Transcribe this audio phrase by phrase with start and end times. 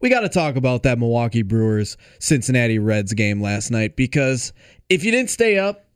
[0.00, 4.52] we got to talk about that Milwaukee Brewers Cincinnati Reds game last night because
[4.88, 5.86] if you didn't stay up,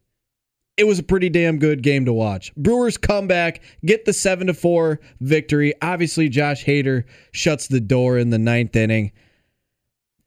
[0.76, 2.52] it was a pretty damn good game to watch.
[2.56, 5.72] Brewers come back, get the 7 to 4 victory.
[5.80, 9.12] Obviously, Josh Hader shuts the door in the ninth inning.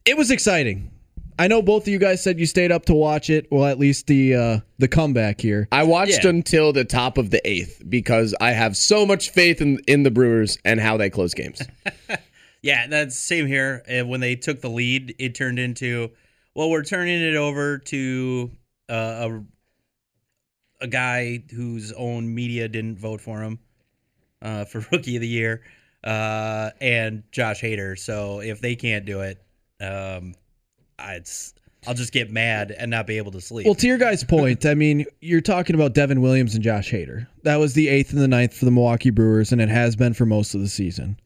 [0.05, 0.91] It was exciting.
[1.39, 3.45] I know both of you guys said you stayed up to watch it.
[3.51, 5.67] Well, at least the uh, the comeback here.
[5.71, 6.29] I watched Yeah.
[6.31, 10.09] until the top of the eighth because I have so much faith in in the
[10.09, 11.61] Brewers and how they close games.
[12.67, 13.81] Yeah, that's same here.
[13.89, 16.11] Uh, when they took the lead, it turned into,
[16.53, 18.51] well, we're turning it over to
[18.89, 19.43] uh, a
[20.81, 23.57] a guy whose own media didn't vote for him
[24.41, 25.61] uh, for Rookie of the Year,
[26.03, 27.97] uh, and Josh Hader.
[27.97, 29.41] So if they can't do it,
[29.79, 30.35] um,
[30.99, 31.53] I- it's
[31.87, 33.65] I'll just get mad and not be able to sleep.
[33.65, 37.27] Well, to your guys' point, I mean, you're talking about Devin Williams and Josh Hader.
[37.43, 40.13] That was the eighth and the ninth for the Milwaukee Brewers, and it has been
[40.13, 41.17] for most of the season.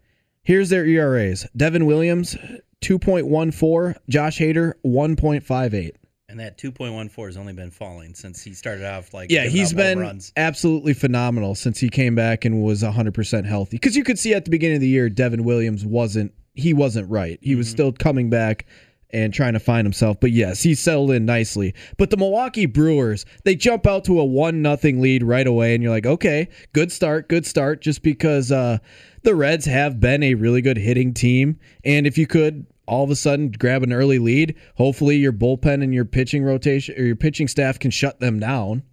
[0.43, 2.35] Here's their ERAs Devin Williams,
[2.81, 5.91] 2.14, Josh Hader, 1.58.
[6.29, 10.19] and that 2.14 has only been falling since he started off like Yeah, he's been
[10.35, 13.77] absolutely phenomenal since he came back and was 100% healthy.
[13.77, 17.09] Because you could see at the beginning of the year, Devin Williams wasn't, he wasn't
[17.09, 17.37] right.
[17.41, 17.73] He was mm-hmm.
[17.73, 18.65] still coming back
[19.13, 20.19] and trying to find himself.
[20.19, 21.73] But yes, he settled in nicely.
[21.97, 25.73] But the Milwaukee Brewers, they jump out to a 1 nothing lead right away.
[25.73, 28.79] And you're like, okay, good start, good start, just because uh,
[29.23, 31.59] the Reds have been a really good hitting team.
[31.83, 35.83] And if you could all of a sudden grab an early lead, hopefully your bullpen
[35.83, 38.83] and your pitching rotation or your pitching staff can shut them down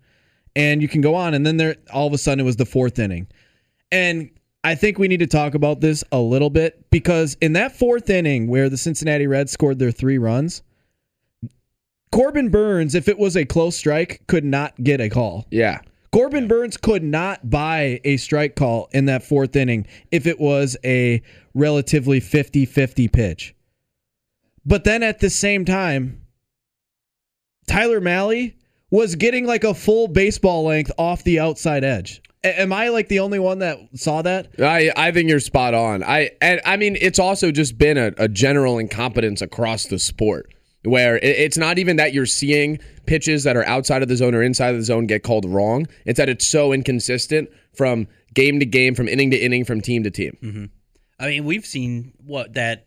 [0.58, 1.34] and you can go on.
[1.34, 3.28] And then there, all of a sudden, it was the fourth inning,
[3.90, 4.30] and
[4.68, 8.10] I think we need to talk about this a little bit because in that fourth
[8.10, 10.62] inning where the Cincinnati Reds scored their three runs,
[12.12, 15.46] Corbin Burnes, if it was a close strike, could not get a call.
[15.50, 15.80] Yeah.
[16.12, 20.76] Corbin Burnes could not buy a strike call in that fourth inning if it was
[20.84, 21.22] a
[21.54, 23.54] relatively 50 50 pitch.
[24.66, 26.20] But then at the same time,
[27.66, 28.52] Tyler Mahle
[28.90, 32.20] was getting like a full baseball length off the outside edge.
[32.44, 34.48] A- am I like the only one that saw that?
[34.58, 36.02] I, I think you're spot on.
[36.02, 40.52] I and I mean it's also just been a, a general incompetence across the sport
[40.84, 44.34] where it, it's not even that you're seeing pitches that are outside of the zone
[44.34, 45.86] or inside of the zone get called wrong.
[46.04, 50.02] It's that it's so inconsistent from game to game, from inning to inning, from team
[50.04, 50.36] to team.
[50.42, 50.64] Mm-hmm.
[51.20, 52.86] I mean, we've seen what that.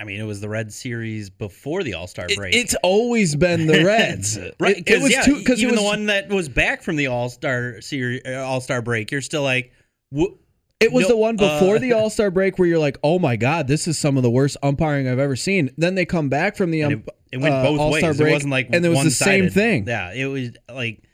[0.00, 2.54] I mean, it was the Red Series before the All Star It- break.
[2.54, 4.38] it's always been the Reds.
[4.60, 4.78] right?
[4.78, 7.08] It, it was yeah, too even it was, the one that was back from the
[7.08, 9.72] All Star Series, All Star break, you're still like,
[10.16, 10.32] wh-
[10.80, 13.18] It was No, the one before uh, the All Star break where you're like, "Oh
[13.18, 16.30] my God, this is some of the worst umpiring I've ever seen." Then they come
[16.30, 18.16] back from the and um, it, it went uh, both All-Star ways.
[18.16, 19.86] break, it wasn't like and it was the same thing.
[19.86, 21.04] Yeah, it was like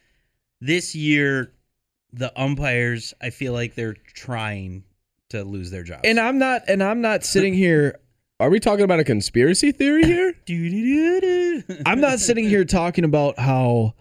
[0.61, 1.53] this year.
[2.13, 4.85] The umpires, I feel like they're trying
[5.31, 6.03] to lose their jobs.
[6.05, 7.99] And I'm not, and I'm not sitting here.
[8.39, 10.35] Are we talking about a conspiracy theory here?
[11.87, 13.95] I'm not sitting here talking about how,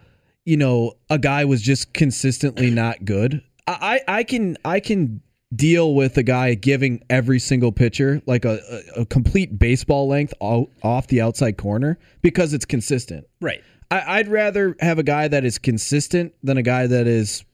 [0.44, 3.41] you know, a guy was just consistently not good.
[3.66, 5.22] I, I I can, I can
[5.56, 8.59] deal with a guy giving every single pitcher like a,
[8.97, 13.25] a, a complete baseball length o- off the outside corner because it's consistent.
[13.41, 13.63] right.
[13.91, 17.46] I, I'd rather have a guy that is consistent than a guy that is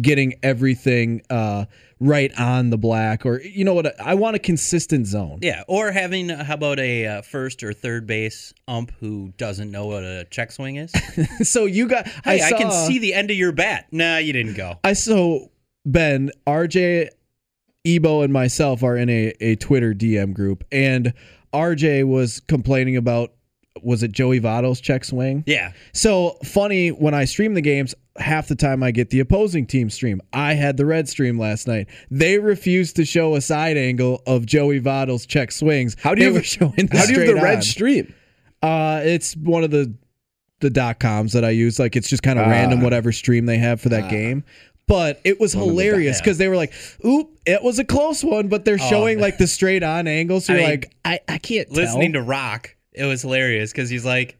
[0.00, 1.66] getting everything uh,
[2.00, 5.38] right on the black or you know what I want a consistent zone.
[5.42, 9.86] Yeah, or having how about a uh, first or third base ump who doesn't know
[9.86, 10.92] what a check swing is?
[11.48, 13.86] so you got Hey, I, I, can see the end of your bat.
[13.92, 14.78] Nah, you didn't go.
[14.84, 15.46] I saw
[15.86, 17.10] Ben, RJ,
[17.86, 21.12] Ebo, and myself are in a, a Twitter DM group, and
[21.52, 23.32] RJ was complaining about
[23.82, 25.42] was it Joey Votto's check swing?
[25.46, 29.66] Yeah, So funny when I stream the games, half the time I get the opposing
[29.66, 30.20] team stream.
[30.32, 31.88] I had the red stream last night.
[32.10, 35.96] They refused to show a side angle of Joey Votto's check swings.
[36.00, 37.62] How do they you were have- showing the How do you have the red on.
[37.62, 38.14] stream?
[38.62, 39.92] Uh, it's one of the
[40.60, 41.78] the dot coms that I use.
[41.78, 42.50] Like it's just kind of Ah.
[42.50, 44.08] random whatever stream they have for that Ah.
[44.10, 44.44] game.
[44.86, 46.72] But it was One of the dot- hilarious because they were like,
[47.04, 49.22] "Oop, it was a close one," but they're Oh, showing man.
[49.22, 50.46] like the straight on angles.
[50.46, 52.22] So I you're mean, like, I, I can't listening tell.
[52.22, 54.38] to Rock, it was hilarious because he's like,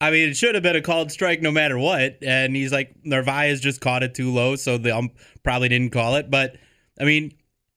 [0.00, 2.94] I mean, it should have been a called strike no matter what, and he's like,
[3.02, 6.30] Narvaez just caught it too low, so the ump probably didn't call it.
[6.30, 6.56] But
[7.00, 7.32] I mean,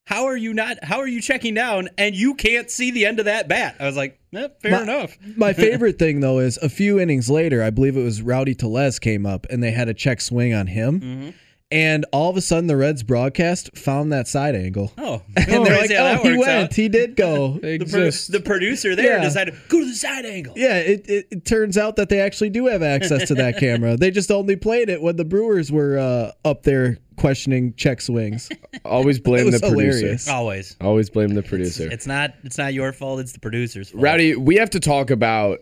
[0.05, 0.83] how are you not?
[0.83, 3.75] How are you checking down and you can't see the end of that bat?
[3.79, 5.17] I was like, eh, fair My- enough.
[5.37, 8.99] My favorite thing though is a few innings later, I believe it was Rowdy Tellez
[8.99, 10.99] came up and they had a check swing on him.
[10.99, 11.29] Mm-hmm.
[11.71, 14.91] And all of a sudden the Reds broadcast found that side angle.
[14.97, 16.49] Oh, and they're like, "Oh, that he went.
[16.49, 16.73] out.
[16.73, 19.23] He did go." The, pro- the producer there Yeah.
[19.23, 20.55] decided go to the side angle.
[20.57, 23.95] yeah, it, it, it turns out that they actually do have access to that camera.
[23.97, 28.49] They just only played it when the Brewers were uh, up there questioning check swings.
[28.85, 29.69] Always blame the producer.
[29.99, 30.27] hilarious.
[30.27, 30.75] Always.
[30.81, 31.87] Always blame the producer.
[31.91, 32.33] It's not.
[32.43, 33.19] It's not your fault.
[33.19, 34.01] It's the producer's fault.
[34.03, 35.59] Rowdy, we have to talk about.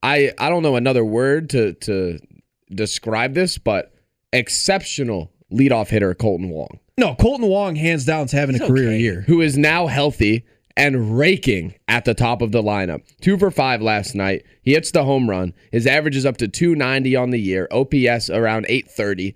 [0.00, 2.20] I I don't know another word to to
[2.72, 3.92] describe this, but
[4.32, 8.98] exceptional leadoff hitter Kolten Wong, No, Kolten Wong hands down is having a career okay.
[8.98, 9.20] year.
[9.22, 10.44] who is now healthy
[10.76, 13.02] and raking at the top of the lineup.
[13.20, 14.44] Two for five last night.
[14.62, 15.52] He hits the home run.
[15.72, 17.66] His average is up to 290 on the year.
[17.72, 19.34] OPS around 830.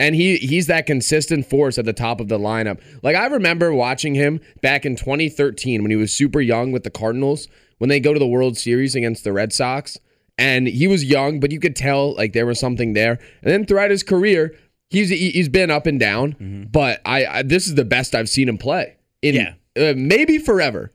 [0.00, 2.80] And he he's that consistent force at the top of the lineup.
[3.02, 6.90] Like I remember watching him back in 2013 when he was super young with the
[6.90, 7.46] Cardinals
[7.78, 9.98] when they go to the World Series against the Red Sox.
[10.40, 13.18] And he was young, but you could tell like there was something there.
[13.42, 14.56] And then throughout his career,
[14.88, 16.68] he's he- he's been up and down.
[16.72, 19.54] But I, I this is the best I've seen him play in Yeah.
[19.78, 20.92] uh, maybe forever.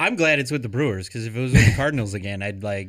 [0.00, 2.62] I'm glad it's with the Brewers because if it was with the Cardinals again, I'd
[2.62, 2.88] like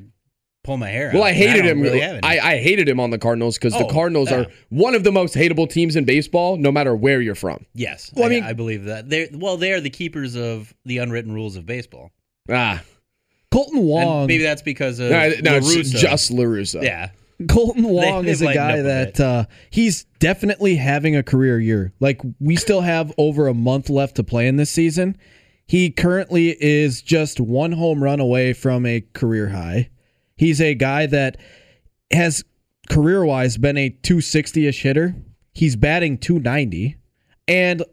[0.64, 1.10] pull my hair.
[1.14, 1.30] Well, out.
[1.30, 1.82] I hated don't him.
[1.82, 2.04] Really.
[2.04, 2.20] I,
[2.54, 4.42] I hated him on the Cardinals because the Oh, Cardinals yeah.
[4.42, 7.66] are one of the most hateable teams in baseball, no matter where you're from.
[7.74, 8.12] yes.
[8.16, 9.10] Well, I I, mean- I believe that.
[9.10, 12.12] They well, they are the keepers of the unwritten rules of baseball.
[12.50, 12.84] Ah,
[13.52, 14.28] Kolten And Wong.
[14.28, 15.96] maybe that's because of no, no it's La Russa.
[15.98, 16.84] just La Russa.
[16.84, 17.10] yeah.
[17.44, 21.94] Kolten Wong they've is a guy that uh, he's definitely having a career year.
[22.00, 25.18] Like we still have over a month left to play in this season.
[25.66, 29.90] He currently is just one home run away from a career high.
[30.36, 31.38] He's a guy that
[32.12, 32.44] has
[32.90, 35.16] career wise been a 260 ish hitter.
[35.54, 36.98] He's batting 290.
[37.48, 37.84] And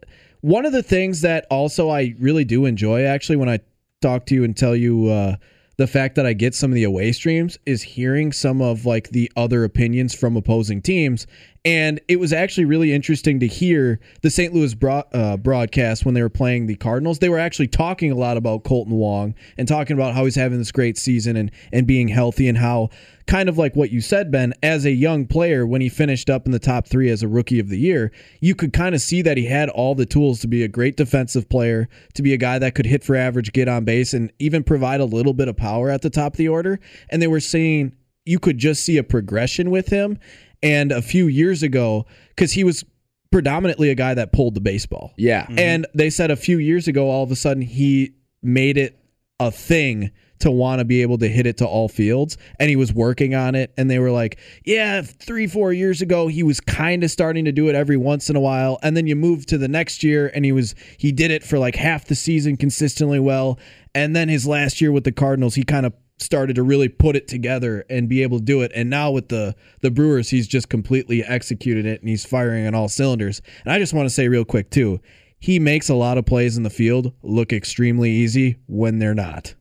[0.40, 3.60] one of the things that also I really do enjoy actually when I
[4.02, 5.36] talk to you and tell you uh,
[5.76, 9.10] the fact that I get some of the away streams is hearing some of like
[9.10, 11.26] the other opinions from opposing teams.
[11.64, 14.54] And it was actually really interesting to hear the St.
[14.54, 17.18] Louis broad, uh, broadcast when they were playing the Cardinals.
[17.18, 20.58] They were actually talking a lot about Kolten Wong and talking about how he's having
[20.58, 22.90] this great season and and being healthy and how
[23.26, 26.46] kind of like what you said, Ben, as a young player, when he finished up
[26.46, 29.22] in the top three as a rookie of the year, you could kind of see
[29.22, 32.38] that he had all the tools to be a great defensive player, to be a
[32.38, 35.48] guy that could hit for average, get on base, and even provide a little bit
[35.48, 36.78] of power at the top of the order.
[37.10, 40.18] And they were saying you could just see a progression with him.
[40.62, 42.84] And a few years ago, because he was
[43.30, 45.12] predominantly a guy that pulled the baseball.
[45.16, 45.44] Yeah.
[45.44, 45.58] Mm-hmm.
[45.58, 48.98] And they said a few years ago, all of a sudden, he made it
[49.38, 52.36] a thing to want to be able to hit it to all fields.
[52.58, 53.72] And he was working on it.
[53.76, 57.52] And they were like, yeah, three, four years ago, he was kind of starting to
[57.52, 58.78] do it every once in a while.
[58.82, 61.58] And then you move to the next year and he was, he did it for
[61.58, 63.58] like half the season consistently well.
[63.94, 67.16] And then his last year with the Cardinals, he kind of started to really put
[67.16, 68.72] it together and be able to do it.
[68.74, 72.74] And now with the the Brewers, he's just completely executed it and he's firing on
[72.74, 73.42] all cylinders.
[73.64, 75.00] And I just want to say real quick too,
[75.38, 79.54] he makes a lot of plays in the field look extremely easy when they're not.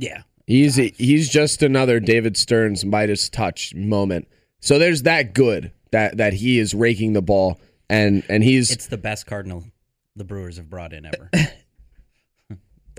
[0.00, 0.22] Yeah.
[0.46, 4.26] He's he's just another David Stearns Midas touch moment.
[4.60, 8.86] So there's that good that that he is raking the ball and and he's It's
[8.86, 9.64] the best Cardinal
[10.16, 11.30] the Brewers have brought in ever.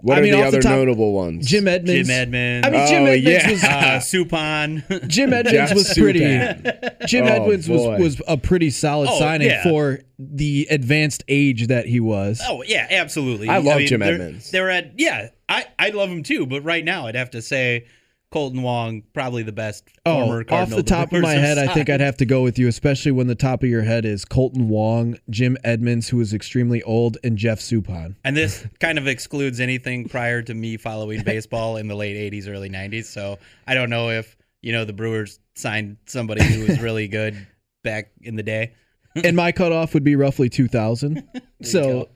[0.02, 1.46] what I are mean, the off the other top, notable ones?
[1.46, 2.08] Jim Edmonds.
[2.08, 2.68] Jim Edmonds.
[2.68, 3.52] I mean, Jim Oh, Edmonds yeah.
[3.52, 5.08] was uh, Suppan.
[5.08, 6.20] Jim Edmonds Jeff was pretty.
[7.08, 7.98] Jim Oh, Edmonds was boy.
[8.00, 9.64] was a pretty solid Oh, signing yeah.
[9.64, 12.42] for the advanced age that he was.
[12.48, 13.50] Oh yeah, absolutely.
[13.50, 14.50] I love Jim they're- Edmonds.
[14.52, 16.46] They're at yeah, I I love him too.
[16.46, 17.86] But right now, I'd have to say
[18.34, 21.90] Kolten Wong probably the best Oh, off the top of my head, I think.
[21.90, 24.68] I'd have to go with you, especially when the top of your head is Kolten
[24.68, 28.16] Wong, Jim Edmonds, who is extremely old, and Jeff Suppan.
[28.24, 32.48] And this kind of excludes anything prior to me following baseball in the late '80s,
[32.48, 33.06] early '90s.
[33.06, 37.48] So I don't know if you know the Brewers signed somebody who was really good
[37.84, 38.74] back in the day.
[39.24, 41.22] and my cutoff would be roughly 2000.
[41.64, 42.08] so,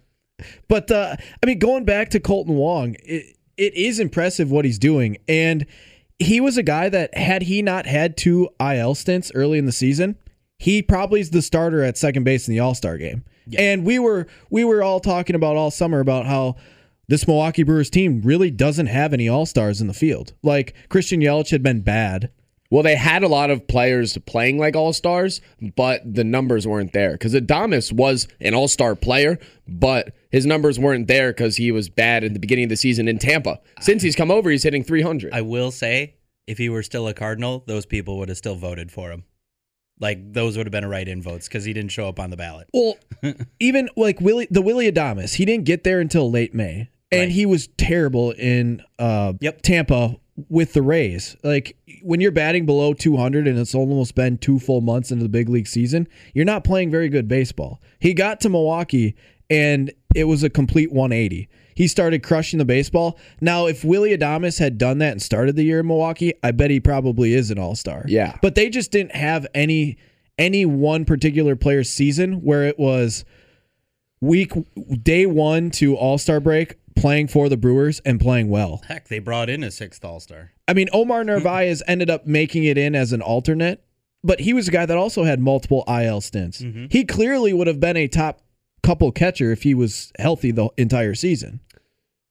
[0.67, 4.79] but uh, I mean, going back to Kolten Wong, it, it is impressive what he's
[4.79, 5.17] doing.
[5.27, 5.65] And
[6.19, 9.71] he was a guy that, had he not had two IL stints early in the
[9.71, 10.17] season,
[10.57, 13.23] he probably is the starter at second base in the All Star game.
[13.57, 16.55] And we were we were all talking about all summer about how
[17.07, 20.33] this Milwaukee Brewers team really doesn't have any All Stars in the field.
[20.41, 22.31] Like Christian Yelich had been bad.
[22.71, 25.39] Well, they had a lot of players playing like all stars,
[25.75, 27.11] but the numbers weren't there.
[27.11, 31.89] Because Adames was an all star player, but his numbers weren't there because he was
[31.89, 33.59] bad at the beginning of the season in Tampa.
[33.81, 35.31] Since he's come over, he's hitting 300.
[35.33, 36.15] I will say,
[36.47, 39.23] if he were still a Cardinal, those people would have still voted for him.
[39.99, 42.35] like those would have been a write-in votes because he didn't show up on the
[42.37, 42.67] ballot.
[42.73, 42.95] Well,
[43.59, 47.29] even like Willy, the Willy Adames, he didn't get there until late May, and Right.
[47.31, 49.61] he was terrible in uh, Yep.
[49.61, 50.17] Tampa
[50.49, 51.35] with the Rays.
[51.43, 55.29] Like when you're batting below 200 and it's almost been two full months into the
[55.29, 57.81] big league season, you're not playing very good baseball.
[57.99, 59.15] He got to Milwaukee
[59.49, 61.49] and it was a complete 180.
[61.75, 63.19] He started crushing the baseball.
[63.41, 66.71] Now, if Willy Adames had done that and started the year in Milwaukee, I bet
[66.71, 68.05] he probably is an all star.
[68.07, 68.37] Yeah.
[68.41, 69.97] But they just didn't have any
[70.37, 73.23] any one particular player's season where it was
[74.21, 74.51] week
[75.01, 78.81] day one to all star break playing for the Brewers and playing well.
[78.87, 80.51] Heck, they brought in a sixth All-Star.
[80.67, 83.83] I mean, Omar Narvaez ended up making it in as an alternate,
[84.23, 86.61] but he was a guy that also had multiple IL stints.
[86.61, 86.85] Mm-hmm.
[86.89, 88.41] He clearly would have been a top
[88.83, 91.59] couple catcher if he was healthy the entire season.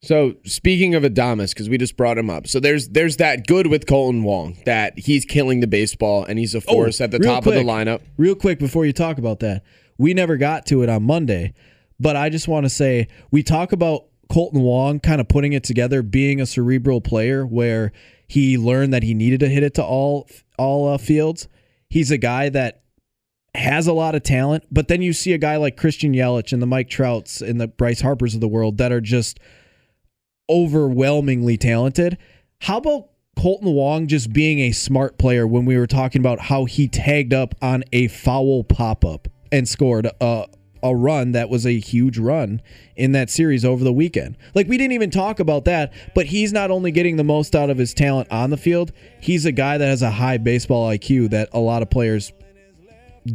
[0.02, 3.68] So speaking of Adames, because we just brought him up, so there's there's that good
[3.68, 7.16] with Kolten Wong that he's killing the baseball and he's a oh, force at the
[7.16, 8.02] Oh, real top of the lineup.
[8.18, 9.62] Real quick before you talk about that,
[9.96, 11.54] we never got to it on Monday,
[11.98, 14.04] but I just want to say we talk about
[14.34, 17.92] Kolten Wong kind of putting it together, being a cerebral player where
[18.26, 21.46] he learned that he needed to hit it to all all uh, fields.
[21.88, 22.82] He's a guy that
[23.54, 26.60] has a lot of talent, but then you see a guy like Christian Yelich and
[26.60, 29.38] the Mike Trouts and the Bryce Harpers of the world that are just
[30.50, 32.18] overwhelmingly talented.
[32.62, 36.64] How about Kolten Wong just being a smart player when we were talking about how
[36.64, 40.46] he tagged up on a foul pop up and scored a,
[40.84, 42.62] a run that was a huge run
[42.94, 44.36] in that series over the weekend?
[44.54, 47.70] Like, we didn't even talk about that, but he's not only getting the most out
[47.70, 51.30] of his talent on the field, he's a guy that has a high baseball IQ
[51.30, 52.32] that a lot of players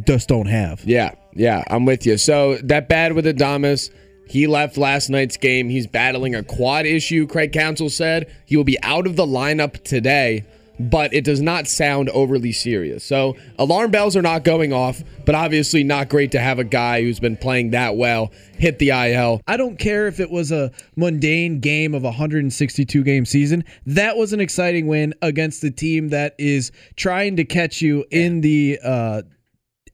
[0.06, 0.82] just don't have.
[0.84, 2.16] Yeah, yeah, I'm with you.
[2.16, 3.90] So that bad with Adames.
[4.28, 5.68] He left last night's game.
[5.68, 8.32] He's battling a quad issue, Craig Counsell said.
[8.46, 10.44] He will be out of the lineup today,
[10.80, 13.04] but it does not sound overly serious.
[13.04, 17.02] So alarm bells are not going off, but obviously not great to have a guy
[17.02, 19.42] who's been playing that well hit the IL.
[19.46, 23.64] I don't care if it was a mundane game of a 162 game season.
[23.84, 28.40] That was an exciting win against the team that is trying to catch you in
[28.40, 29.22] the uh,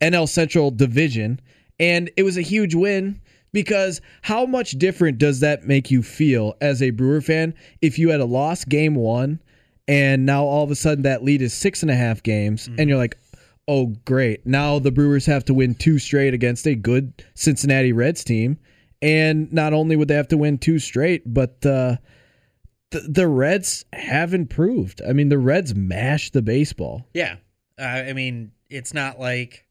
[0.01, 1.41] NL Central division.
[1.81, 3.21] And it was a huge win
[3.53, 8.11] because how much different does that make you feel as a Brewer fan if you
[8.11, 9.41] had a lost game one
[9.89, 12.89] and now all of a sudden that lead is six and a half games and
[12.89, 13.17] you're like,
[13.69, 14.47] oh, great.
[14.47, 18.59] Now the Brewers have to win two straight against a good Cincinnati Reds team.
[19.03, 21.97] And not only would they have to win two straight, but uh,
[22.91, 25.03] the, the Reds have improved.
[25.07, 27.07] I mean, the Reds mashed the baseball.
[27.13, 27.37] Yeah,
[27.79, 29.67] uh, I mean, it's not like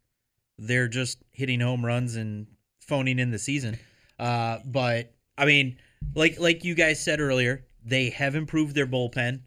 [0.57, 2.47] they're just hitting home runs and
[2.81, 3.79] phoning in the season.
[4.19, 5.77] Uh, but I mean,
[6.13, 9.41] like like you guys said earlier, they have improved their bullpen,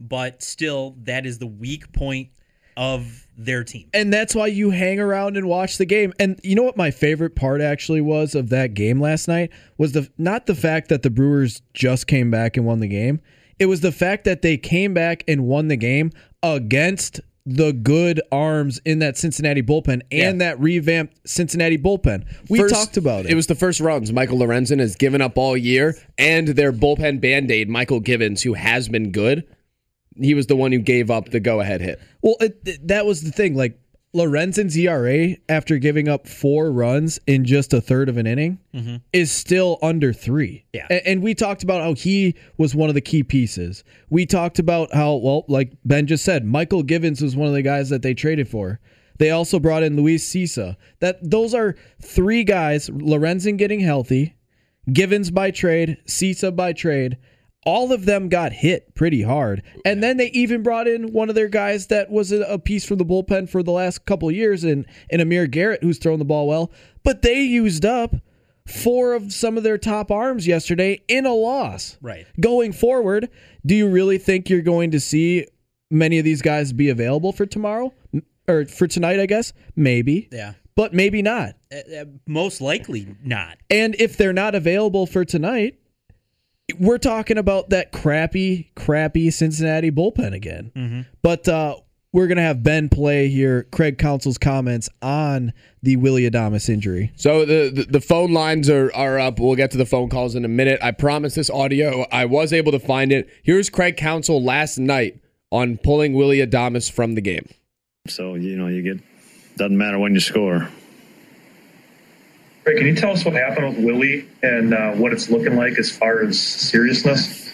[0.00, 2.30] but still, that is the weak point
[2.76, 3.88] of their team.
[3.92, 6.12] and that's why you hang around and watch the game.
[6.18, 9.92] And you know what my favorite part actually was of that game last night was
[9.92, 13.20] the not the fact that the Brewers just came back and won the game.
[13.58, 16.10] It was the fact that they came back and won the game
[16.42, 20.32] against the good arms in that Cincinnati bullpen and Yeah.
[20.32, 22.24] that revamped Cincinnati bullpen.
[22.48, 23.32] We First- talked about it.
[23.32, 27.20] It was the first runs Michael Lorenzen has given up all year, and their bullpen
[27.20, 29.44] band aid, Mychal Givens, who has been good.
[30.20, 32.00] He was the one who gave up the go ahead hit.
[32.22, 33.54] Well, it, it- that was the thing.
[33.56, 33.78] Like
[34.14, 38.96] Lorenzen's ERA after giving up four runs in just a third of an inning mm-hmm.
[39.12, 40.64] is still under three.
[40.72, 40.86] Yeah.
[40.90, 43.84] A- And, we talked about how he was one of the key pieces.
[44.08, 47.62] We talked about how, well, like Ben just said, Mychal Givens was one of the
[47.62, 48.80] guys that they traded for.
[49.18, 50.76] They also brought in Luis Cessa.
[51.00, 52.88] That those are three guys.
[52.88, 54.34] Lorenzen getting healthy,
[54.92, 57.16] Givens by trade, Cessa by trade.
[57.66, 59.62] All of them got hit pretty hard.
[59.84, 62.98] And then they even brought in one of their guys that was a, piece from
[62.98, 66.24] the bullpen for the last couple of years in, in Amir Garrett, who's thrown the
[66.24, 66.70] ball well.
[67.02, 68.14] But they used up
[68.66, 71.98] four of some of their top arms yesterday in a loss.
[72.00, 72.26] Right.
[72.40, 73.28] Going forward,
[73.66, 75.46] do you really think you're going to see
[75.90, 77.92] many of these guys be available for tomorrow?
[78.48, 79.52] Or for tonight, I guess?
[79.76, 80.28] Maybe.
[80.32, 80.54] Yeah.
[80.76, 81.56] But maybe not.
[81.72, 83.58] Uh, uh, most likely not.
[83.68, 85.79] And if they're not available for tonight,
[86.78, 91.06] we're talking about that crappy, crappy Cincinnati bullpen again.
[91.22, 91.76] But uh,
[92.12, 97.12] we're going to have Ben play here Craig Counsell's comments on the Willy Adames injury.
[97.16, 99.38] So the, the the phone lines are are up.
[99.38, 100.80] We'll get to the phone calls in a minute.
[100.82, 102.06] I promise this audio.
[102.10, 103.28] I was able to find it.
[103.42, 107.48] Here's Craig Counsell last night on pulling Willy Adames from the game.
[108.08, 109.02] So you know you get
[109.56, 110.68] doesn't matter when you score.
[112.64, 115.90] Can you tell us what happened with Willy and uh, what it's looking like as
[115.90, 117.50] far as seriousness?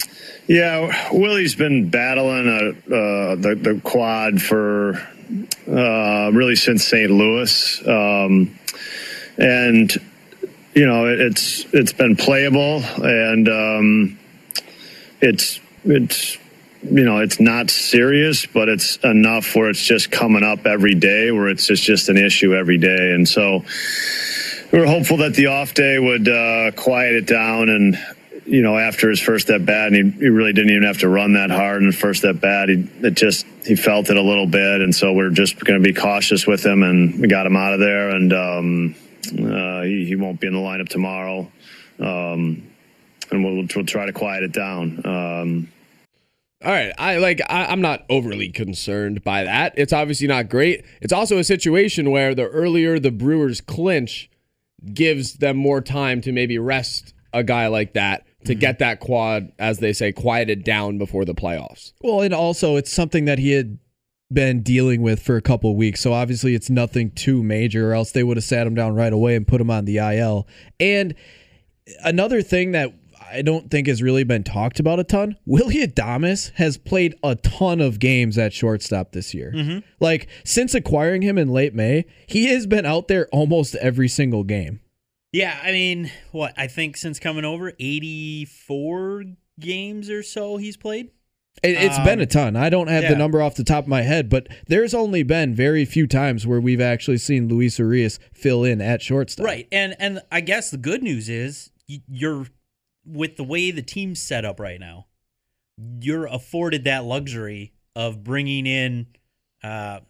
[0.48, 4.94] Yeah, Willy's been battling a, uh, the the quad for
[5.68, 7.10] uh, really since St.
[7.10, 8.56] Louis, um,
[9.38, 9.92] and
[10.74, 14.18] you know it, it's it's been playable, and um,
[15.20, 16.38] it's it's
[16.82, 21.32] you know it's not serious, but it's enough where it's just coming up every day,
[21.32, 23.64] where it's just just an issue every day, and so
[24.72, 27.98] we were hopeful that the off day would uh, quiet it down and
[28.44, 31.08] you know after his first at bat and he, he really didn't even have to
[31.08, 32.68] run that hard in the first at bat.
[32.68, 34.80] He it just he felt it a little bit.
[34.80, 37.74] And so we're just going to be cautious with him and we got him out
[37.74, 38.10] of there.
[38.10, 38.94] And um,
[39.32, 41.50] uh, he, he won't be in the lineup tomorrow.
[41.98, 42.70] Um,
[43.30, 45.04] and we'll, we'll try to quiet it down.
[45.04, 45.72] Um,
[46.64, 49.74] All right, I like I, I'm not overly concerned by that.
[49.76, 50.84] It's obviously not great.
[51.00, 54.30] It's also a situation where the earlier the Brewers clinch
[54.92, 58.60] gives them more time to maybe rest a guy like that to mm-hmm.
[58.60, 61.92] get that quad, as they say, quieted down before the playoffs.
[62.02, 63.78] Well, and also it's something that he had
[64.32, 66.00] been dealing with for a couple of weeks.
[66.00, 69.12] So obviously it's nothing too major, or else they would have sat him down right
[69.12, 70.46] away and put him on the IL.
[70.80, 71.14] And
[72.04, 72.92] another thing that
[73.30, 75.36] I don't think has really been talked about a ton.
[75.46, 79.52] Willy Adames has played a ton of games at shortstop this year.
[79.54, 79.78] Mm-hmm.
[80.00, 84.44] Like since acquiring him in late May, he has been out there almost every single
[84.44, 84.80] game.
[85.32, 89.24] Yeah, I mean, what I think since coming over, eighty-four
[89.60, 91.10] games or so he's played.
[91.62, 92.56] It, it's been a um, ton.
[92.56, 93.10] I don't have yeah.
[93.10, 96.46] the number off the top of my head, but there's only been very few times
[96.46, 99.46] where we've actually seen Luis Urias fill in at shortstop.
[99.46, 102.46] Right, and and I guess the good news is you're
[103.06, 105.06] with the way the team's set up right now,
[106.00, 109.06] you're afforded that luxury of bringing in
[109.62, 110.00] uh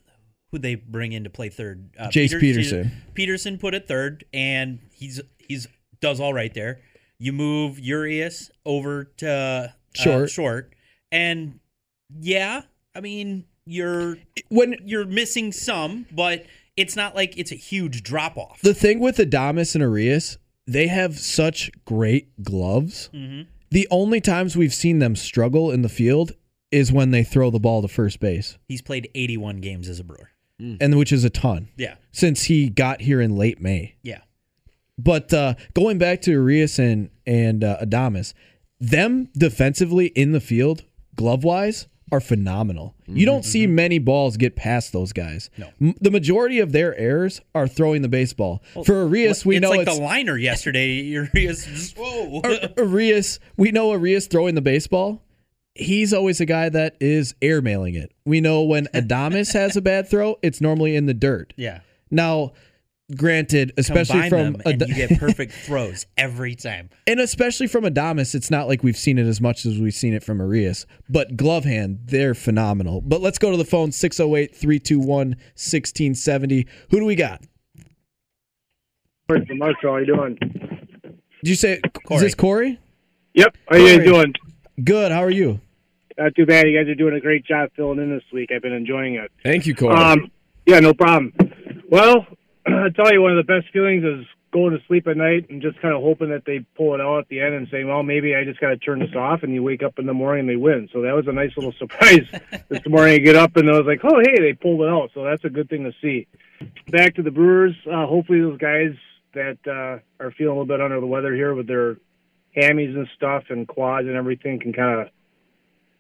[0.53, 1.91] who they bring in to play third.
[1.99, 2.93] Uh, Jace Peterson.
[3.15, 5.67] Peterson put it third, and he's he's
[6.01, 6.81] does all right there.
[7.19, 10.31] You move Urias over to uh, Short.
[10.31, 10.75] short,
[11.11, 11.59] and
[12.21, 12.63] yeah,
[12.95, 18.37] I mean you're When you're missing some, but it's not like it's a huge drop
[18.37, 18.61] off.
[18.63, 23.11] the thing with Adames and Urias, they have such great gloves.
[23.71, 26.33] The only times we've seen them struggle in the field
[26.71, 30.05] is when they throw the ball to first base, He's played 81 games as a
[30.05, 30.31] Brewer.
[30.59, 33.95] and which is a ton Yeah, since he got here in late May.
[34.03, 34.21] yeah.
[34.99, 38.33] But uh, going back to Urias and and uh, Adames,
[38.81, 42.95] them defensively in the field, glove wise, are phenomenal.
[43.07, 43.75] You mm-hmm, don't see mm-hmm.
[43.75, 45.51] many balls get past those guys.
[45.59, 45.71] No.
[45.81, 48.63] M- the majority of their errors are throwing the baseball.
[48.85, 51.27] For Urias, we it's know like it's the liner yesterday.
[51.35, 52.43] Just whoa.
[52.77, 53.41] Urias.
[53.57, 55.23] We know Urias throwing the baseball.
[55.75, 58.13] He's always a guy that is airmailing it.
[58.25, 61.53] We know when Adames has a bad throw, it's normally in the dirt.
[61.57, 61.81] yeah.
[62.09, 62.53] Now,
[63.15, 66.91] granted, especially Combine from them and you get perfect throws every time.
[67.07, 70.15] And especially from Adames, it's not like we've seen it as much as we've seen
[70.15, 70.87] it from Urias.
[71.09, 73.01] But glove hand, they're phenomenal.
[73.01, 76.67] But let's go to the phone 608 321 1670.
[76.91, 77.43] Who do we got?
[79.29, 79.93] Corey from Marshall.
[79.93, 80.37] How you doing?
[80.41, 82.79] Did you say, is this Corey?
[83.35, 83.57] Yep.
[83.69, 84.33] How are you doing?
[84.83, 85.13] Good.
[85.13, 85.61] How are you?
[86.19, 86.67] Not too bad.
[86.67, 88.51] You guys are doing a great job filling in this week.
[88.55, 89.31] I've been enjoying it.
[89.43, 89.95] Thank you, Corey.
[89.95, 90.31] Um,
[90.65, 91.33] yeah, no problem.
[91.91, 92.27] Well,
[92.67, 95.61] I tell you, one of the best feelings is going to sleep at night and
[95.61, 98.03] just kind of hoping that they pull it out at the end and saying, well,
[98.03, 99.43] maybe I just got to turn this off.
[99.43, 100.89] And you wake up in the morning and they win.
[100.93, 102.27] So that was a nice little surprise
[102.69, 103.15] this morning.
[103.15, 105.11] I get up and I was like, oh, hey, they pulled it out.
[105.15, 106.27] So that's a good thing to see.
[106.91, 107.75] Back to the Brewers.
[107.87, 108.95] Uh, hopefully, those guys
[109.35, 111.99] that uh, are feeling a little bit under the weather here with their
[112.57, 115.09] hammies and stuff and quads and everything can kind of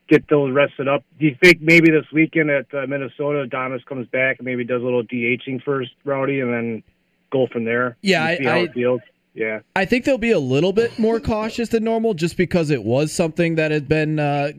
[0.08, 1.04] get those rested up.
[1.18, 4.82] Do you think maybe this weekend at uh, Minnesota, Adonis comes back and maybe does
[4.82, 6.82] a little DHing first, Rowdy, and then
[7.30, 7.96] go from there?
[8.02, 9.00] Yeah, see I- how I- it feels.
[9.34, 12.82] Yeah, I think they'll be a little bit more cautious than normal just because it
[12.84, 14.52] was something that had been uh,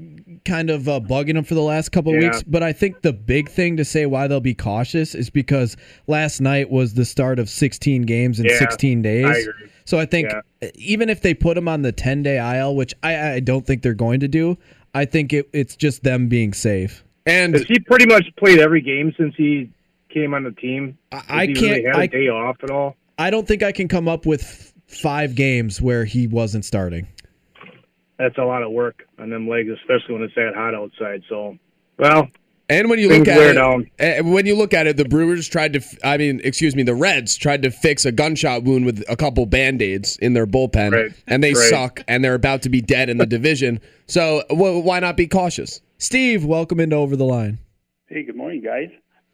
[0.46, 2.28] kind of uh, bugging them for the last couple of Yeah.
[2.30, 2.44] weeks.
[2.44, 6.42] But I think the big thing to say why they'll be cautious is because last
[6.42, 9.26] night was the start of 16 games in Yeah, 16 days.
[9.26, 9.44] I.
[9.86, 10.30] So I think
[10.62, 10.70] Yeah.
[10.76, 13.82] even if they put them on the 10 day IL, which I, I don't think
[13.82, 14.60] they're going to do,
[14.94, 17.04] I think it, it's just them being safe.
[17.26, 19.70] and he pretty much played every game since he
[20.10, 20.98] came on the team.
[21.12, 22.96] I- Has I he can't- Really had a I- day off at all.
[23.20, 27.08] I don't think I can come up with five games where he wasn't starting.
[28.18, 31.22] That's a lot of work on them legs, especially when it's that hot outside.
[31.30, 31.58] So,
[32.00, 32.30] well,
[32.70, 33.90] And when you Things look at it, down.
[33.98, 36.96] eh, when you look at it, the Brewers tried to, I mean, excuse me, the
[36.96, 40.92] Reds tried to fix a gunshot wound with a couple band aids in their bullpen,
[40.92, 41.12] Right.
[41.28, 41.70] and they Right.
[41.70, 43.80] suck, and they're about to be dead in the division.
[44.08, 45.80] So wh- why not be cautious?
[45.98, 47.60] Steve, welcome into Over the Line.
[48.08, 48.90] Hey, good morning, guys.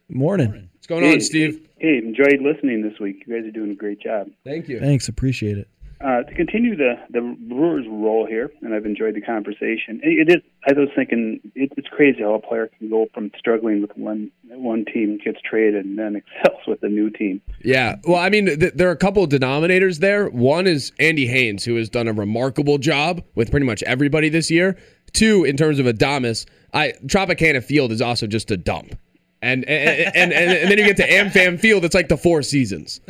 [0.10, 0.70] Morning.
[0.74, 1.60] What's going Hey, on, Steve?
[1.80, 3.24] Hey, enjoyed listening this week.
[3.26, 4.30] You guys are doing a great job.
[4.46, 4.80] Thank you.
[4.80, 5.08] Thanks.
[5.08, 5.68] Appreciate it.
[6.04, 10.02] Uh, to continue the the Brewers' role here, and I've enjoyed the conversation.
[10.04, 10.44] It, is.
[10.68, 14.30] I was thinking it, it's crazy how a player can go from struggling with one
[14.50, 17.42] one team gets traded and then excels with a new team.
[17.64, 17.96] Yeah.
[18.06, 20.28] Well, I mean, th- there are a couple of denominators there.
[20.28, 24.52] One is Andy Haines, who has done a remarkable job with pretty much everybody this
[24.52, 24.78] year.
[25.14, 28.98] Two, in terms of Adames, I Tropicana Field is also just a dump.
[29.44, 32.42] And and, and, and, and then you get to AmFam Field, it's like the Four
[32.44, 33.02] Seasons.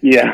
[0.00, 0.32] Yeah.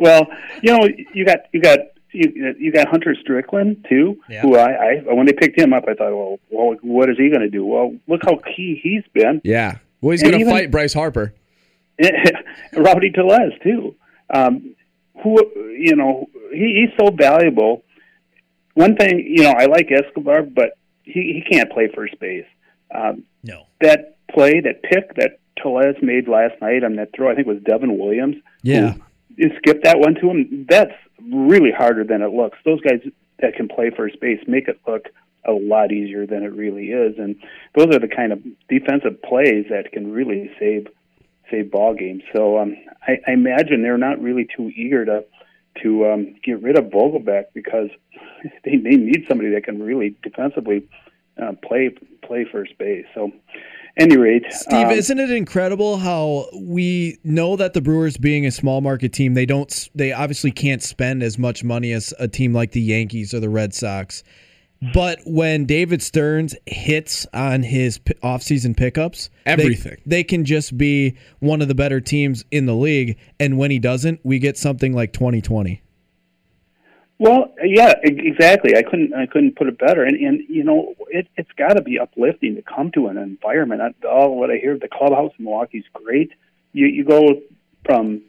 [0.00, 0.26] Well,
[0.62, 1.78] you know, you got you got
[2.10, 4.42] you, you got Hunter Strickland too, Yeah.
[4.42, 7.28] who I, I when they picked him up, I thought, well, well, what is he
[7.28, 7.64] going to do?
[7.64, 9.40] Well, look how key he's been.
[9.44, 9.78] Yeah.
[10.00, 11.32] Well, he's going to fight Bryce Harper.
[12.76, 13.94] Rowdy Tellez too.
[14.32, 14.74] Um,
[15.22, 15.36] who
[15.78, 17.84] you know he, he's so valuable.
[18.74, 22.46] One thing you know I like Escobar, but he, he can't play first base.
[22.92, 23.66] Um, No.
[23.80, 27.54] that play, that pick that Tellez made last night on that throw, I think it
[27.54, 28.36] was Devin Williams.
[28.62, 28.94] Yeah.
[29.36, 30.66] You skip that one to him.
[30.68, 30.92] That's
[31.32, 32.58] really harder than it looks.
[32.64, 33.00] Those guys
[33.40, 35.08] that can play first base make it look
[35.46, 37.36] a lot easier than it really is, and
[37.76, 40.88] those are the kind of defensive plays that can really save
[41.50, 42.22] save ball games.
[42.34, 42.76] So um,
[43.06, 45.24] I, I imagine they're not really too eager to
[45.82, 47.90] to um, get rid of Vogelbach because
[48.64, 50.88] they they need somebody that can really defensively
[51.42, 51.90] uh, play
[52.22, 53.04] play first base.
[53.14, 53.32] So,
[53.96, 58.50] any rate, Steve, um, isn't it incredible how we know that the Brewers, being a
[58.50, 62.52] small market team, they don't, they obviously can't spend as much money as a team
[62.52, 64.24] like the Yankees or the Red Sox.
[64.92, 69.96] But when David Stearns hits on his p- offseason pickups, they- Everything.
[70.04, 73.16] they, can just be one of the better teams in the league.
[73.40, 75.80] And when he doesn't, we get something like 2020.
[77.18, 78.76] Well, yeah, exactly.
[78.76, 80.02] I couldn't I couldn't put it better.
[80.04, 83.96] And and you know, it it's got to be uplifting to come to an environment.
[84.04, 86.32] All what I hear, the clubhouse in Milwaukee's great.
[86.72, 87.40] You you go
[87.84, 88.22] from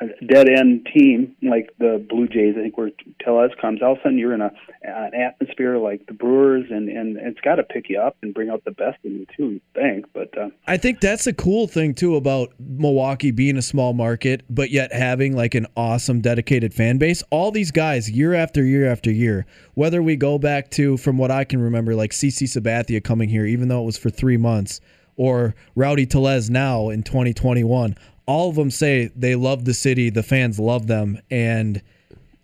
[0.00, 3.98] a dead end team like the Blue Jays, I think where Tellez comes, all of
[3.98, 7.62] a sudden you're in a an atmosphere like the Brewers, and and it's got to
[7.62, 9.50] pick you up and bring out the best in you too.
[9.50, 13.62] You think, but uh, I think that's a cool thing too about Milwaukee being a
[13.62, 17.22] small market, but yet having like an awesome dedicated fan base.
[17.30, 21.30] All these guys, year after year after year, whether we go back to from what
[21.30, 24.80] I can remember, like CC Sabathia coming here, even though it was for three months,
[25.16, 27.96] or Rowdy Tellez now in 2021,
[28.28, 31.78] all of them say they love the city, the fans love them, and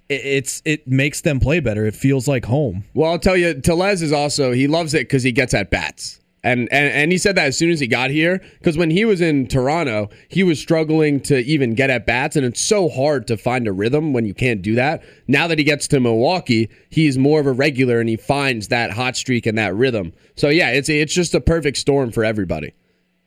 [0.09, 1.87] it- it's it makes them play better.
[1.87, 2.85] It feels like home.
[2.95, 6.21] Well, I'll tell you, Tellez is also he loves it because he gets at bats.
[6.43, 9.07] And, and and he said that as soon as he got here, because when he
[9.07, 13.27] was in Toronto, he was struggling to even get at bats, and it's so hard
[13.29, 15.03] to find a rhythm when you can't do that.
[15.27, 18.91] Now that he gets to Milwaukee, he's more of a regular, and he finds that
[18.91, 20.13] hot streak and that rhythm.
[20.37, 22.75] So yeah, it's it's just a perfect storm for everybody.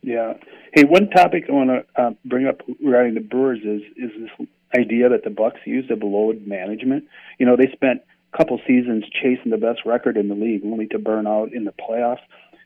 [0.04, 0.34] Yeah.
[0.78, 4.48] Hey, one topic I want to uh, bring up regarding the Brewers is is this
[4.78, 7.06] idea that the Bucks used of load management.
[7.40, 10.86] You know, they spent a couple seasons chasing the best record in the league, only
[10.90, 12.22] to burn out in the playoffs.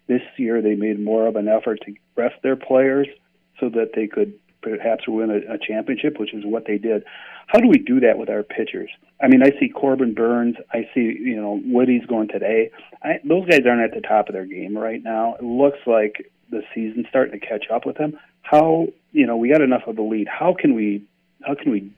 [0.07, 3.07] This year, they made more of an effort to rest their players
[3.61, 7.05] so that they could perhaps win a, a championship, which is what they did.
[7.47, 8.89] How do we do that with our pitchers?
[9.21, 10.57] I mean, I see Corbin Burnes.
[10.73, 12.71] I see, you know, Woody's going today.
[13.01, 15.35] I, those guys aren't at the top of their game right now.
[15.35, 18.19] It looks like the season starting to catch up with them.
[18.43, 20.27] How, you know, we got enough of a lead.
[20.27, 21.03] How can we,
[21.43, 21.91] how can we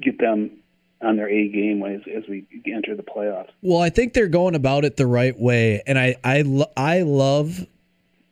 [0.00, 0.50] get them
[1.00, 3.50] on their A game as, as we enter the playoffs?
[3.62, 6.44] Well, I think they're going about it the right way, and I I
[6.76, 7.66] I love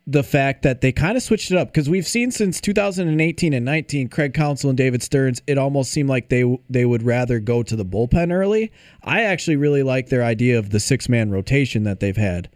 [0.07, 3.63] the fact that they kind of switched it up because we've seen since 2018 and
[3.63, 7.63] 19, Craig Counsell and David Stearns, it almost seemed like they they would rather go
[7.63, 8.71] to the bullpen early.
[9.03, 12.49] I actually really like their idea of the six man rotation that they've had.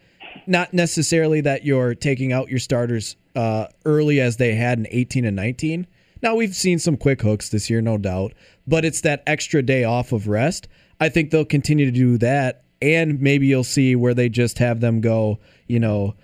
[0.48, 5.26] Not necessarily that you're taking out your starters uh, early as they had in 18
[5.26, 5.88] and 19.
[6.22, 8.34] Now we've seen some quick hooks this year, no doubt,
[8.66, 10.68] but it's that extra day off of rest.
[11.00, 14.80] I think they'll continue to do that, and maybe you'll see where they just have
[14.80, 16.16] them go, you know,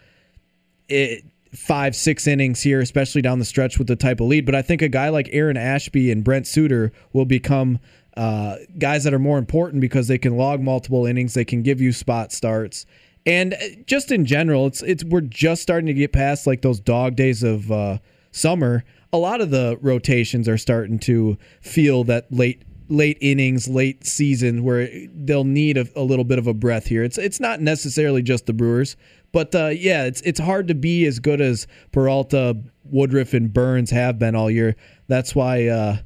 [0.87, 4.45] it, five, six innings here, especially down the stretch with the type of lead.
[4.45, 7.79] But I think a guy like Aaron Ashby and Brent Suter will become
[8.15, 11.81] uh, guys that are more important because they can log multiple innings, they can give
[11.81, 12.85] you spot starts.
[13.25, 16.79] And uh, just in general, it's it's we're just starting to get past like those
[16.79, 17.99] dog days of uh,
[18.31, 18.83] summer.
[19.13, 24.63] A lot of the rotations are starting to feel that late late innings, late season
[24.63, 27.03] where they'll need a, a little bit of a breath here.
[27.03, 28.97] It's it's not necessarily just the Brewers,
[29.31, 33.91] but uh, yeah, it's it's hard to be as good as Peralta, Woodruff, and Burnes
[33.91, 34.75] have been all year.
[35.07, 35.97] That's why uh,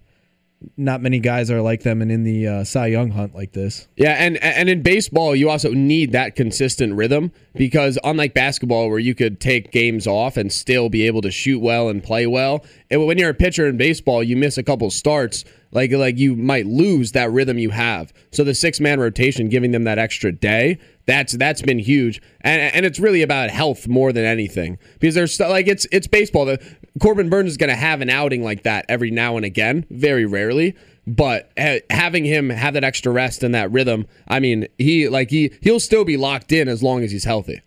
[0.78, 3.88] not many guys are like them and in the uh, Cy Young hunt like this.
[3.96, 9.00] Yeah, and and in baseball, you also need that consistent rhythm because unlike basketball, where
[9.00, 12.66] you could take games off and still be able to shoot well and play well,
[12.90, 16.36] and when you're a pitcher in baseball, you miss a couple starts, like like you
[16.36, 18.14] might lose that rhythm you have.
[18.32, 22.62] So the six man rotation, giving them that extra day, that's that's been huge, and
[22.62, 26.46] and it's really about health more than anything because there's like it's it's baseball.
[26.46, 26.60] The,
[27.02, 30.26] Corbin Burnes is going to have an outing like that every now and again, very
[30.26, 30.76] rarely.
[31.08, 35.30] But ha- having him have that extra rest and that rhythm, I mean, he like
[35.30, 37.62] he he'll still be locked in as long as he's healthy.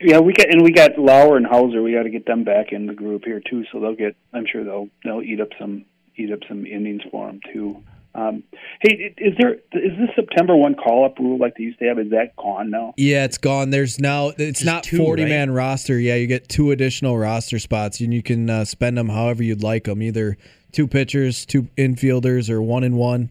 [0.00, 1.82] Yeah, we got and we got Lauer and Houser.
[1.82, 3.64] We got to get them back in the group here too.
[3.70, 4.16] So they'll get.
[4.32, 5.84] I'm sure they'll they'll eat up some
[6.16, 7.82] eat up some innings for them too.
[8.14, 8.42] Um,
[8.80, 11.98] hey, is there is this September one call up rule like they used to have?
[11.98, 12.94] Is that gone now?
[12.96, 13.70] Yeah, it's gone.
[13.70, 15.28] There's now it's Just not two, 40 right?
[15.28, 15.98] man roster.
[15.98, 19.62] Yeah, you get two additional roster spots, and you can uh, spend them however you'd
[19.62, 20.02] like them.
[20.02, 20.36] Either
[20.72, 23.30] two pitchers, two infielders, or one and one.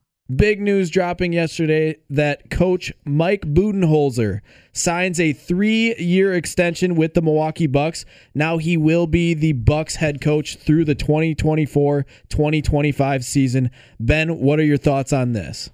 [0.35, 4.41] Big news dropping yesterday that coach Mike Budenholzer
[4.71, 8.05] signs a three-year extension with the Milwaukee Bucks.
[8.35, 13.71] Now he will be the Bucks head coach through the 2024-2025 season.
[13.99, 15.71] Ben, what are your thoughts on this?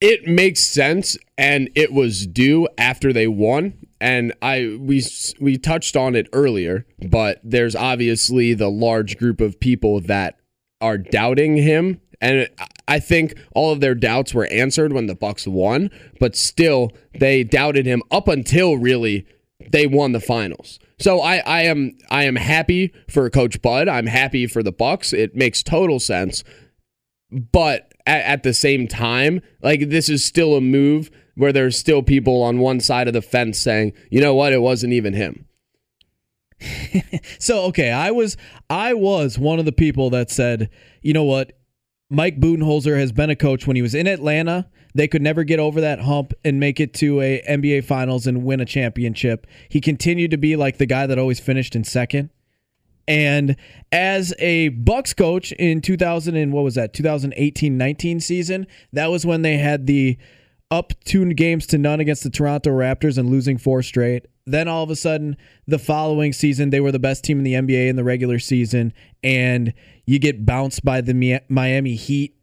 [0.00, 5.02] it makes sense and it was due after they won and i we
[5.40, 10.38] we touched on it earlier but there's obviously the large group of people that
[10.80, 12.48] are doubting him and
[12.88, 17.42] i think all of their doubts were answered when the bucks won but still they
[17.42, 19.26] doubted him up until really
[19.70, 23.88] they won the finals so I, I am I am happy for Coach Bud.
[23.88, 25.14] I'm happy for the Bucks.
[25.14, 26.44] It makes total sense
[27.30, 32.02] but at, at the same time, like this is still a move where there's still
[32.02, 35.46] people on one side of the fence saying, you know what, it wasn't even him.
[37.38, 38.36] So okay, I was
[38.68, 40.68] I was one of the people that said,
[41.00, 41.58] you know what,
[42.10, 44.68] Mike Budenholzer has been a coach when he was in Atlanta.
[44.94, 48.44] They could never get over that hump and make it to a NBA Finals and
[48.44, 49.46] win a championship.
[49.68, 52.30] He continued to be like the guy that always finished in second.
[53.06, 53.56] And
[53.92, 59.42] as a Bucks coach in 2000 and what was that 2018-19 season, that was when
[59.42, 60.18] they had the
[60.70, 64.26] up two games to none against the Toronto Raptors and losing four straight.
[64.46, 67.54] Then all of a sudden, the following season, they were the best team in the
[67.54, 68.92] NBA in the regular season,
[69.22, 69.74] and
[70.10, 72.34] you get bounced by the Miami Heat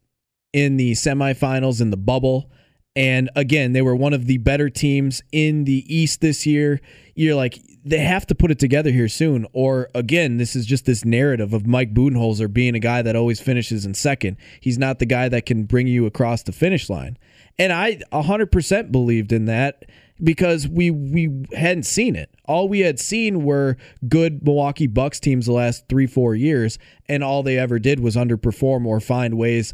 [0.53, 2.49] in the semifinals in the bubble.
[2.95, 6.80] And again, they were one of the better teams in the East this year.
[7.13, 9.45] You're like, they have to put it together here soon.
[9.51, 13.41] Or again, this is just this narrative of Mike Budenholzer being a guy that always
[13.41, 14.38] finishes in second.
[14.62, 17.17] He's not the guy that can bring you across the finish line.
[17.60, 19.84] And I 100% believed in that
[20.23, 22.30] because we we hadn't seen it.
[22.45, 23.77] All we had seen were
[24.08, 28.86] good Milwaukee Bucks teams the last 3-4 years and all they ever did was underperform
[28.86, 29.73] or find ways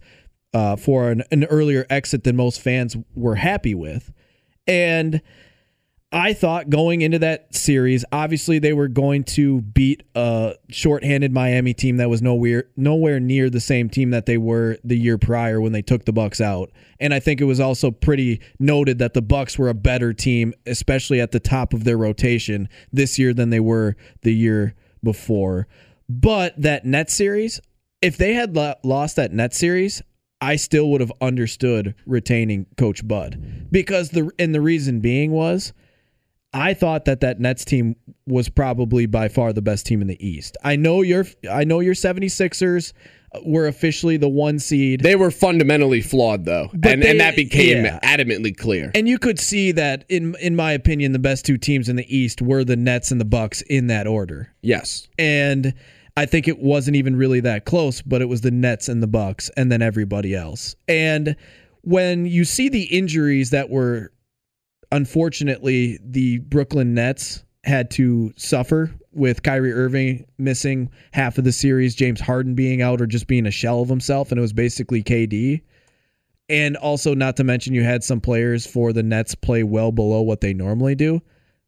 [0.53, 4.11] uh, for an, an earlier exit than most fans were happy with.
[4.67, 5.21] And
[6.15, 11.73] I thought going into that series, obviously they were going to beat a shorthanded Miami
[11.73, 15.59] team that was nowhere nowhere near the same team that they were the year prior
[15.59, 16.71] when they took the Bucks out.
[16.99, 20.53] And I think it was also pretty noted that the Bucks were a better team,
[20.67, 25.67] especially at the top of their rotation this year than they were the year before.
[26.07, 27.59] But that net series,
[28.03, 30.03] if they had lost that net series,
[30.39, 35.73] I still would have understood retaining Coach Bud because the and the reason being was
[36.53, 37.95] I thought that that Nets team
[38.27, 40.55] was probably by far the best team in the East.
[40.63, 42.93] I know your I know your 76ers
[43.33, 45.01] uh, were officially the one seed.
[45.01, 47.99] They were fundamentally flawed, though, and they- and that became yeah.
[48.03, 48.91] adamantly clear.
[48.93, 52.15] and you could see that in in my opinion the best two teams in the
[52.15, 54.53] East were the Nets and the Bucks in that order.
[54.61, 55.73] yes, and
[56.15, 59.07] I think it wasn't even really that close, but it was the Nets and the
[59.07, 60.75] Bucks and then everybody else.
[60.87, 61.35] And
[61.81, 64.12] when you see the injuries that were
[64.93, 71.95] unfortunately the Brooklyn Nets had to suffer with Kyrie Irving missing half of the series,
[71.95, 75.03] James Harden being out or just being a shell of himself and it was basically
[75.03, 75.61] KD.
[76.47, 80.21] And also not to mention you had some players for the Nets play well below
[80.21, 81.21] what they normally do.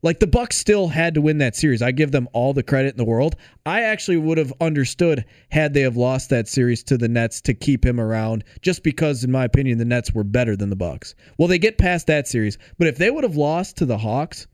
[0.04, 1.82] Like the Bucks still had to win that series.
[1.82, 3.36] I give them all the credit in the world.
[3.66, 7.54] I actually would have understood had they have lost that series to the Nets to
[7.54, 11.16] keep him around just because in my opinion the Nets were better than the Bucks.
[11.38, 14.48] Well, they get past that series, but if they would have lost to the Hawks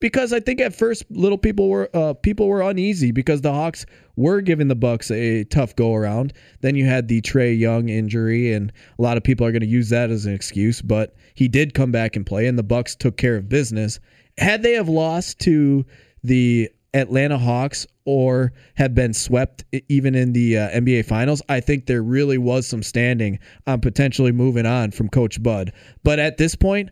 [0.00, 3.84] because I think at first little people were uh, people were uneasy because the Hawks
[4.16, 6.32] were giving the Bucks a tough go around.
[6.60, 9.66] Then you had the Trae Young injury, and a lot of people are going to
[9.66, 10.82] use that as an excuse.
[10.82, 13.98] But he did come back and play, and the Bucks took care of business.
[14.38, 15.84] Had they have lost to
[16.24, 21.86] the Atlanta Hawks or have been swept even in the uh, NBA Finals, I think
[21.86, 25.72] there really was some standing on potentially moving on from Coach Bud.
[26.02, 26.90] But at this point.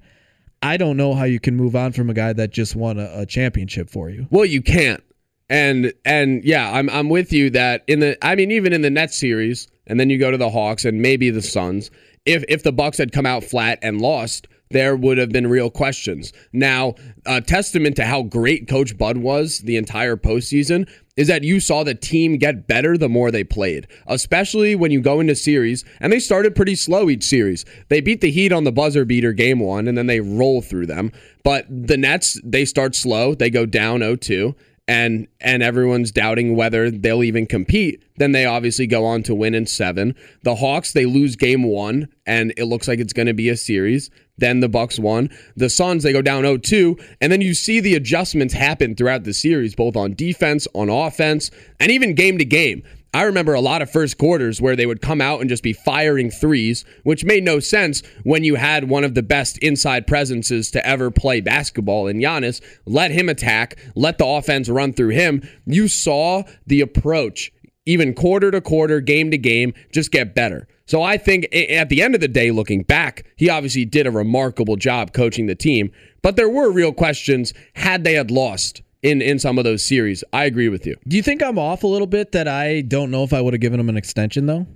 [0.63, 3.11] I don't know how you can move on from a guy that just won a,
[3.21, 4.27] a championship for you.
[4.31, 5.03] Well, you can't.
[5.49, 8.91] And and yeah, I'm I'm with you that in the I mean even in the
[8.91, 11.91] Nets series, and then you go to the Hawks and maybe the Suns.
[12.25, 15.71] If if the Bucks had come out flat and lost, there would have been real
[15.71, 16.33] questions.
[16.53, 21.61] Now, a testament to how great Coach Bud was the entire postseason is that you
[21.61, 25.85] saw the team get better the more they played, especially when you go into series.
[26.01, 27.65] And they started pretty slow each series.
[27.89, 30.87] They beat the Heat on the buzzer beater game one, and then they roll through
[30.87, 31.13] them.
[31.43, 34.55] But the Nets, they start slow, they go down 0 2
[34.89, 39.55] and and everyone's doubting whether they'll even compete then they obviously go on to win
[39.55, 43.35] in 7 the hawks they lose game 1 and it looks like it's going to
[43.35, 44.11] be a series.
[44.39, 45.31] Then the bucks won.
[45.57, 49.33] The suns they go down 0-2 and then you see the adjustments happen throughout the
[49.33, 52.83] series both on defense on offense and even game to game
[53.17, 55.73] I remember a lot of first quarters where they would come out and just be
[55.73, 60.71] firing threes, which made no sense when you had one of the best inside presences
[60.73, 62.61] to ever play basketball in Giannis.
[62.85, 65.49] Let him attack, let the offense run through him.
[65.65, 67.51] You saw the approach,
[67.87, 70.69] even quarter to quarter, game to game, just get better.
[70.85, 74.11] So I think at the end of the day, looking back, he obviously did a
[74.11, 75.91] remarkable job coaching the team.
[76.21, 80.25] But there were real questions had they had lost in in some of those series.
[80.33, 80.97] I agree with you.
[81.07, 83.55] Do you think I'm off a little bit that I don't know if I would
[83.55, 84.67] have given him an extension though?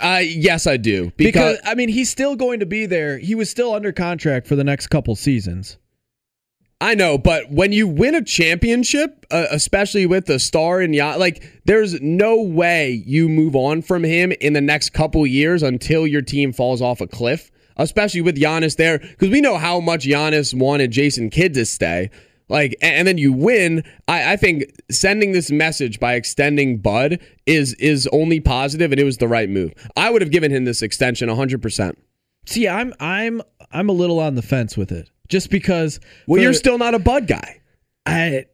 [0.00, 1.12] Uh, yes, I do.
[1.16, 3.18] Because, because I mean, he's still going to be there.
[3.18, 5.78] He was still under contract for the next couple seasons.
[6.80, 11.18] I know, but when you win a championship, uh, especially with the star in yacht,
[11.18, 16.06] like there's no way you move on from him in the next couple years until
[16.06, 17.50] your team falls off a cliff.
[17.76, 22.10] Especially with Giannis there, because we know how much Giannis wanted Jason Kidd to stay.
[22.50, 23.84] Like, and then you win.
[24.08, 29.04] I, I think sending this message by extending Bud is is only positive, and it
[29.04, 29.72] was the right move.
[29.96, 31.62] I would have given him this extension 100.
[31.62, 31.98] percent
[32.46, 36.00] See, I'm I'm I'm a little on the fence with it, just because.
[36.26, 37.60] Well, you're still not a Bud guy.
[38.04, 38.46] I.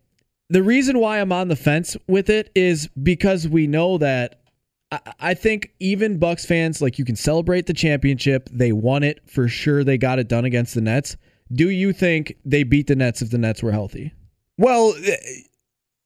[0.49, 4.43] The reason why I'm on the fence with it is because we know that
[5.19, 8.49] I think even Bucks fans like you can celebrate the championship.
[8.53, 9.83] They won it for sure.
[9.83, 11.17] They got it done against the Nets.
[11.53, 14.13] Do you think they beat the Nets if the Nets were healthy?
[14.59, 14.95] Well,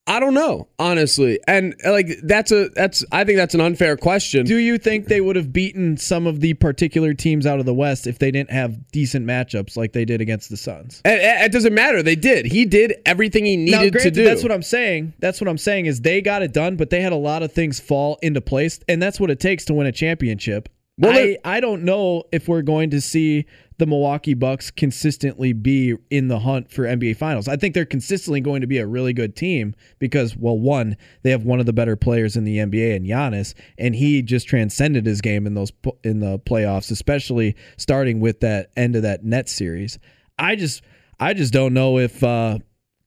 [0.06, 1.38] I don't know, honestly.
[1.46, 4.44] And like that's a that's I think that's an unfair question.
[4.44, 7.74] Do you think they would have beaten some of the particular teams out of the
[7.74, 11.00] West if they didn't have decent matchups like they did against the Suns?
[11.04, 12.02] It, it doesn't matter.
[12.02, 12.46] They did.
[12.46, 14.24] He did everything he needed now, granted, to do.
[14.24, 15.14] That's what I'm saying.
[15.20, 17.52] That's what I'm saying is they got it done, but they had a lot of
[17.52, 20.68] things fall into place, and that's what it takes to win a championship.
[20.98, 23.46] Well, I, I don't know if we're going to see
[23.80, 27.48] the Milwaukee Bucks consistently be in the hunt for NBA Finals.
[27.48, 31.30] I think they're consistently going to be a really good team because, well, one, they
[31.30, 35.06] have one of the better players in the NBA in Giannis, and he just transcended
[35.06, 35.72] his game in those
[36.04, 39.98] in the playoffs, especially starting with that end of that net series.
[40.38, 40.82] I just,
[41.18, 42.58] I just don't know if uh,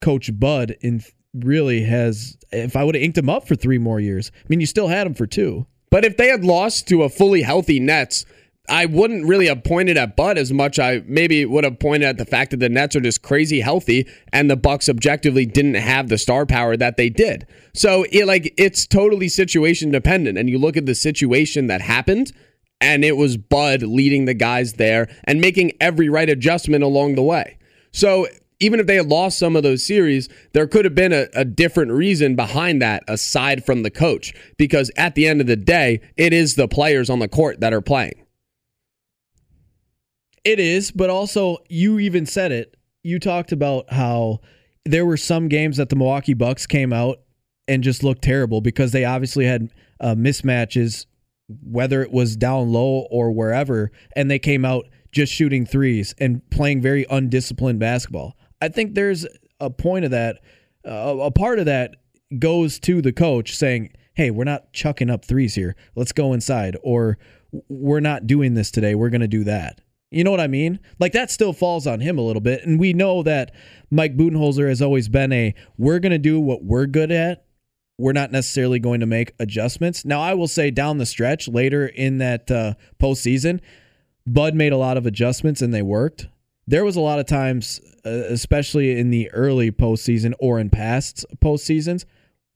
[0.01, 1.03] Coach Bud in
[1.35, 2.35] really has.
[2.51, 4.87] If I would have inked him up for three more years, I mean, you still
[4.87, 5.67] had him for two.
[5.91, 8.25] But if they had lost to a fully healthy Nets,
[8.69, 10.79] I wouldn't really have pointed at Bud as much.
[10.79, 14.07] I maybe would have pointed at the fact that the Nets are just crazy healthy,
[14.31, 17.45] and the Bucks objectively didn't have the star power that they did.
[17.73, 20.37] So it like it's totally situation dependent.
[20.37, 22.31] And you look at the situation that happened,
[22.79, 27.23] and it was Bud leading the guys there and making every right adjustment along the
[27.23, 27.57] way.
[27.91, 28.27] So
[28.61, 31.43] even if they had lost some of those series, there could have been a, a,
[31.43, 34.33] different reason behind that aside from the coach.
[34.57, 37.73] Because at the end of the day, it is the players on the court that
[37.73, 38.22] are playing.
[40.43, 42.75] It is, but also you even said it.
[43.03, 44.39] You talked about how
[44.85, 47.19] there were some games that the Milwaukee Bucks came out
[47.67, 49.69] and just looked terrible because they obviously had
[50.01, 51.05] uh, mismatches,
[51.61, 56.41] whether it was down low or wherever, and they came out just shooting threes and
[56.49, 58.35] playing very undisciplined basketball.
[58.61, 59.25] I think there's
[59.59, 60.41] a point of that.
[60.85, 61.95] Uh, a part of that
[62.39, 65.75] goes to the coach saying, "Hey, we're not chucking up threes here.
[65.95, 67.17] Let's go inside." Or
[67.69, 68.95] "We're not doing this today.
[68.95, 69.79] We're going to do that."
[70.13, 70.79] You know what I mean?
[70.99, 72.65] Like that still falls on him a little bit.
[72.65, 73.53] And we know that
[73.89, 77.45] Mike Budenholzer has always been a we're going to do what we're good at.
[77.97, 80.03] We're not necessarily going to make adjustments.
[80.03, 83.59] Now, I will say down the stretch later in that uh, postseason,
[84.25, 86.27] Bud made a lot of adjustments and they worked.
[86.65, 91.25] There was a lot of times, uh, especially in the early postseason or in past
[91.43, 92.05] postseasons,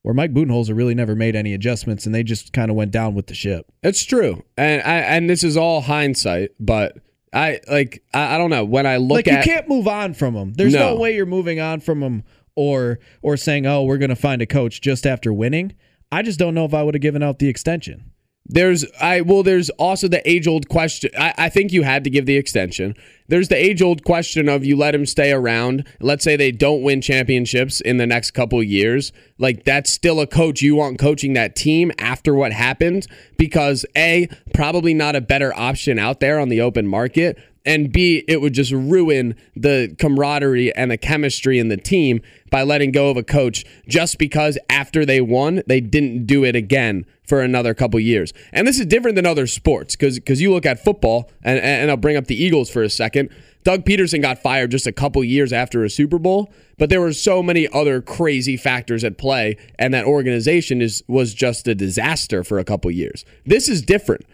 [0.02, 3.14] where Mike Budenholzer really never made any adjustments and they just kind of went down
[3.14, 3.70] with the ship.
[3.82, 6.96] It's true, and and this is all hindsight, but
[7.32, 10.14] I like I, I don't know when I look like at you can't move on
[10.14, 10.54] from him.
[10.54, 10.94] There's no.
[10.94, 10.96] No.
[10.96, 12.24] way you're moving on from him
[12.54, 15.74] or or saying, "Oh, we're going to find a coach just after winning."
[16.10, 18.12] I just don't know if I would have given out the extension.
[18.46, 21.10] There's I well there's also the age old question.
[21.18, 22.94] I, I think you had to give the extension.
[23.28, 25.86] There's the age old question of you let him stay around.
[26.00, 29.12] Let's say they don't win championships in the next couple years.
[29.38, 33.06] Like that's still a coach you want coaching that team after what happened
[33.36, 37.38] because A, probably not a better option out there on the open market.
[37.66, 42.62] And B, it would just ruin the camaraderie and the chemistry in the team by
[42.62, 47.04] letting go of a coach just because after they won, they didn't do it again
[47.28, 48.32] for another couple years.
[48.52, 51.90] And this is different than other sports because because you look at football, and, and
[51.90, 53.17] I'll bring up the Eagles for a second.
[53.64, 57.12] Doug Pederson got fired just a couple years after a Super Bowl, but there were
[57.12, 62.44] so many other crazy factors at play, and that organization is was just a disaster
[62.44, 63.24] for a couple years.
[63.44, 64.24] This is different.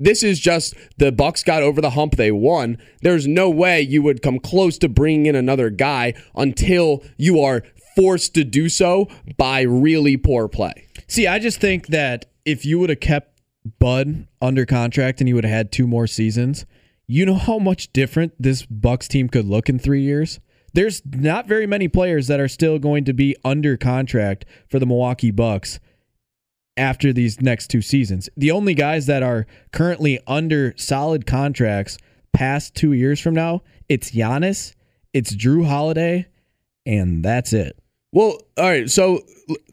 [0.00, 2.16] This is just the Bucks got over the hump.
[2.16, 2.78] They won.
[3.02, 7.62] There's no way you would come close to bringing in another guy until you are
[7.94, 10.88] forced to do so by really poor play.
[11.06, 13.40] See, I just think that if you would have kept
[13.78, 16.66] Bud under contract and he would have had two more seasons,
[17.06, 20.40] you know how much different this Bucks team could look in 3 years?
[20.72, 24.86] There's not very many players that are still going to be under contract for the
[24.86, 25.78] Milwaukee Bucks
[26.76, 28.28] after these next two seasons.
[28.36, 31.96] The only guys that are currently under solid contracts
[32.32, 34.74] past 2 years from now, it's Giannis,
[35.12, 36.26] it's Jrue Holiday,
[36.84, 37.78] and that's it.
[38.12, 38.88] Well, all right.
[38.88, 39.22] So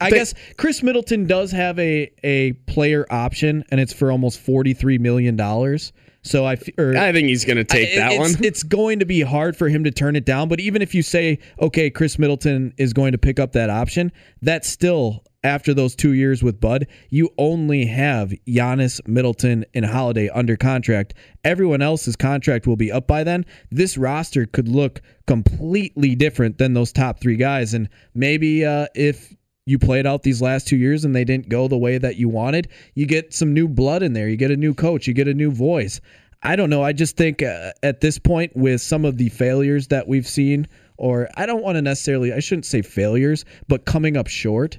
[0.00, 4.74] I guess Khris Middleton does have a a player option, and it's for almost forty
[4.74, 5.92] three million dollars.
[6.22, 8.44] So I, or, I think he's going to take I- that it's, one.
[8.44, 10.48] It's going to be hard for him to turn it down.
[10.48, 14.12] But even if you say, okay, Khris Middleton is going to pick up that option,
[14.40, 20.28] that's still after those two years with Bud, you only have Giannis, Middleton, and Holiday
[20.28, 21.14] under contract.
[21.42, 23.44] Everyone else's contract will be up by then.
[23.70, 27.74] This roster could look completely different than those top three guys.
[27.74, 29.34] And maybe uh, if
[29.66, 32.28] you played out these last two years and they didn't go the way that you
[32.28, 34.28] wanted, you get some new blood in there.
[34.28, 36.00] You get a new coach, you get a new voice.
[36.42, 36.82] I don't know.
[36.82, 40.66] I just think uh, at this point, with some of the failures that we've seen,
[40.96, 44.78] or I don't want to necessarily, I shouldn't say failures, but coming up short,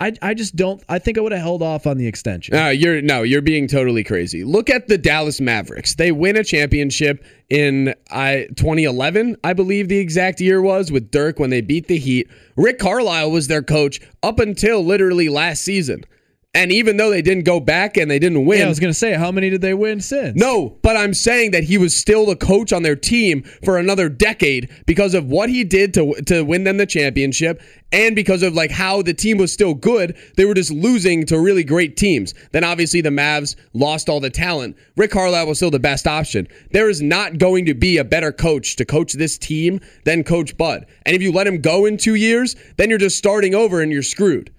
[0.00, 0.82] I, I just don't.
[0.88, 2.56] I think I would have held off on the extension.
[2.56, 4.44] No, you're no, you're being totally crazy.
[4.44, 5.94] Look at the Dallas Mavericks.
[5.94, 11.38] They win a championship in I 2011, I believe the exact year was with Dirk
[11.38, 12.30] when they beat the Heat.
[12.56, 16.04] Rick Carlisle was their coach up until literally last season.
[16.52, 18.92] And even though they didn't go back and they didn't win, yeah, I was going
[18.92, 20.36] to say, how many did they win since?
[20.36, 24.08] no, but I'm saying that he was still the coach on their team for another
[24.08, 28.54] decade because of what he did to to win them the championship and because of
[28.54, 30.16] like how the team was still good.
[30.36, 32.34] They were just losing to really great teams.
[32.50, 34.76] Then obviously the Mavs lost all the talent.
[34.96, 36.48] Rick Carlisle was still the best option.
[36.72, 40.56] There is not going to be a better coach to coach this team than Coach
[40.56, 40.84] Bud.
[41.06, 43.92] And if you let him go in 2 years, then you're just starting over and
[43.92, 44.52] you're screwed.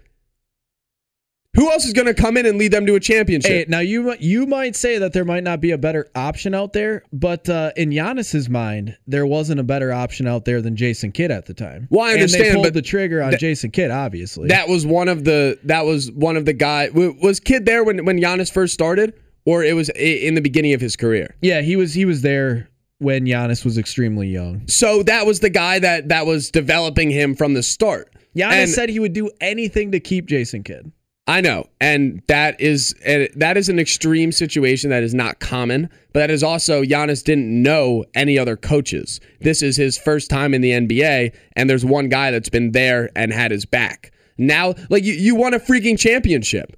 [1.57, 3.51] Who else is going to come in and lead them to a championship?
[3.51, 6.71] Hey, now you you might say that there might not be a better option out
[6.71, 11.11] there, but uh, in Giannis's mind, there wasn't a better option out there than Jason
[11.11, 11.87] Kidd at the time.
[11.91, 14.47] Well, I And understand, they pulled but the trigger on that- Jason Kidd, obviously.
[14.47, 18.05] That was one of the that was one of the guy was Kid there when
[18.05, 21.35] when Giannis first started, or it was in the beginning of his career.
[21.41, 24.65] yeah, he was he was there when Giannis was extremely young.
[24.69, 28.13] So that was the guy that that was developing him from the start.
[28.37, 30.93] Giannis And- said he would do anything to keep Jason Kidd.
[31.27, 32.95] I know, and that is
[33.35, 35.89] that is an extreme situation that is not common.
[36.13, 39.21] But that is also Giannis didn't know any other coaches.
[39.39, 43.11] This is his first time in the NBA, and there's one guy that's been there
[43.15, 44.11] and had his back.
[44.37, 46.75] Now, like you, you won a freaking championship.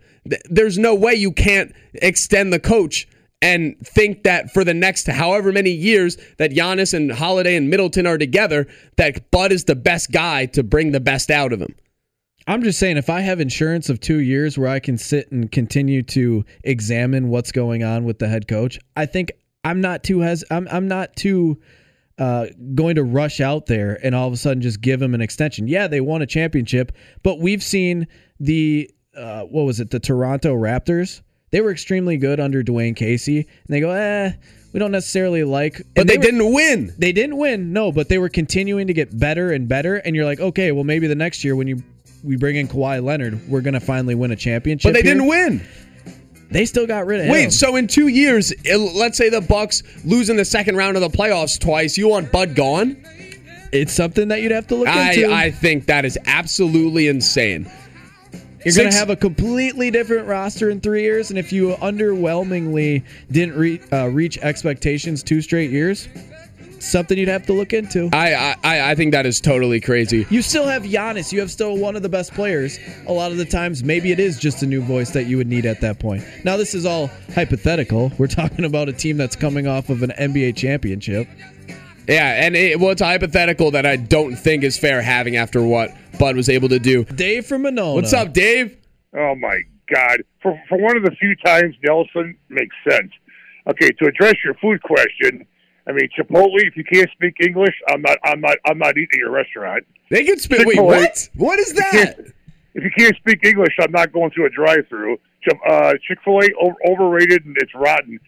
[0.49, 3.07] There's no way you can't extend the coach
[3.41, 8.05] and think that for the next however many years that Giannis and Holiday and Middleton
[8.05, 8.67] are together,
[8.97, 11.75] that Bud is the best guy to bring the best out of him.
[12.47, 15.51] I'm just saying, if I have insurance of two years where I can sit and
[15.51, 19.31] continue to examine what's going on with the head coach, I think
[19.63, 21.61] I'm not too has I'm I'm not too
[22.17, 25.21] uh, going to rush out there and all of a sudden just give him an
[25.21, 25.67] extension.
[25.67, 26.91] Yeah, they won a championship,
[27.23, 28.07] but we've seen
[28.39, 31.21] the uh, what was it, the Toronto Raptors.
[31.51, 34.31] They were extremely good under Dwane Casey, and they go, eh,
[34.73, 35.77] we don't necessarily like.
[35.93, 36.91] But and they, were- didn't win.
[36.97, 39.97] They didn't win, no, but they were continuing to get better and better.
[39.97, 41.83] And you're like, okay, well maybe the next year when you
[42.23, 44.89] we bring in Kawhi Leonard, we're gonna finally win a championship.
[44.89, 45.15] But they here.
[45.15, 45.65] didn't win.
[46.49, 47.31] They still got rid of him.
[47.31, 48.53] Wait, so in two years,
[48.95, 51.97] let's say the Bucks lose in the second round of the playoffs twice.
[51.97, 53.03] You want Bud gone?
[53.73, 55.31] it's something that you'd have to look into.
[55.31, 57.69] I, I think that is absolutely insane.
[58.63, 63.03] You're going to have a completely different roster in three years, and if you underwhelmingly
[63.29, 66.07] didn't re- uh, reach expectations two straight years,
[66.83, 68.09] something you'd have to look into.
[68.13, 70.25] I, I I think that is totally crazy.
[70.29, 71.31] You still have Giannis.
[71.31, 72.79] You have still one of the best players.
[73.07, 75.47] A lot of the times, maybe it is just a new voice that you would
[75.47, 76.23] need at that point.
[76.43, 78.11] Now, this is all hypothetical.
[78.17, 81.27] We're talking about a team that's coming off of an NBA championship.
[82.07, 85.61] Yeah, and it, well, it's a hypothetical that I don't think is fair having after
[85.61, 87.05] what Bud was able to do.
[87.05, 87.93] Dave from Monona.
[87.93, 88.77] What's up, Dave?
[89.15, 89.61] Oh my
[89.93, 90.23] God!
[90.41, 93.11] For for one of the few times Nelson makes sense.
[93.67, 95.45] Okay, to address your food question,
[95.87, 96.61] I mean Chipotle.
[96.61, 98.17] If you can't speak English, I'm not.
[98.23, 98.57] I'm not.
[98.65, 99.85] I'm not eating at your restaurant.
[100.09, 100.65] They can speak.
[100.65, 101.29] Wait, what?
[101.35, 102.19] What is that?
[102.75, 105.19] If you can't speak English, I'm not going through a drive-through.
[105.67, 108.19] Uh, Chick Fil A over, overrated and it's rotten.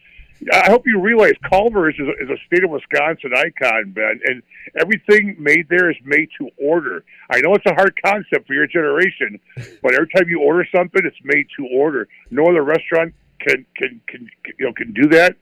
[0.51, 4.43] I hope you realize Culver's is a, is a state of Wisconsin icon, Ben, and
[4.79, 7.03] everything made there is made to order.
[7.31, 9.39] I know it's a hard concept for your generation,
[9.81, 12.07] but every time you order something, it's made to order.
[12.29, 14.29] No other restaurant can can can
[14.59, 15.37] you know can do that.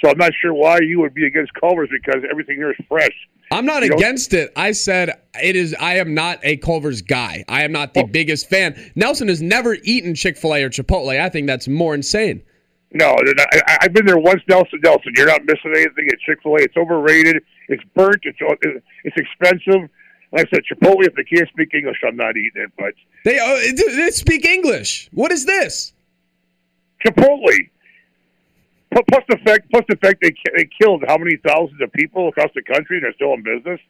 [0.00, 3.12] So I'm not sure why you would be against Culver's because everything there is fresh.
[3.50, 4.52] I'm not You know- against it.
[4.56, 5.10] I said
[5.42, 5.74] it is.
[5.78, 7.44] I am not a Culver's guy.
[7.48, 8.74] I am not the biggest fan.
[8.96, 11.20] Nelson has never eaten Chick Fil A or Chipotle.
[11.20, 12.42] I think that's more insane.
[12.94, 14.80] No, I, I've been there once, Nelson.
[14.82, 16.62] Nelson, you're not missing anything at Chick Fil A.
[16.62, 17.42] It's overrated.
[17.68, 18.20] It's burnt.
[18.24, 18.38] It's
[19.04, 19.88] it's expensive.
[20.32, 21.06] Like I said, Chipotle.
[21.06, 22.70] If they can't speak English, I'm not eating it.
[22.78, 25.08] But They uh, they speak English.
[25.12, 25.92] What is this?
[27.04, 27.68] Chipotle.
[28.92, 32.50] Plus the fact, plus the fact they they killed how many thousands of people across
[32.54, 33.80] the country and they're still in business.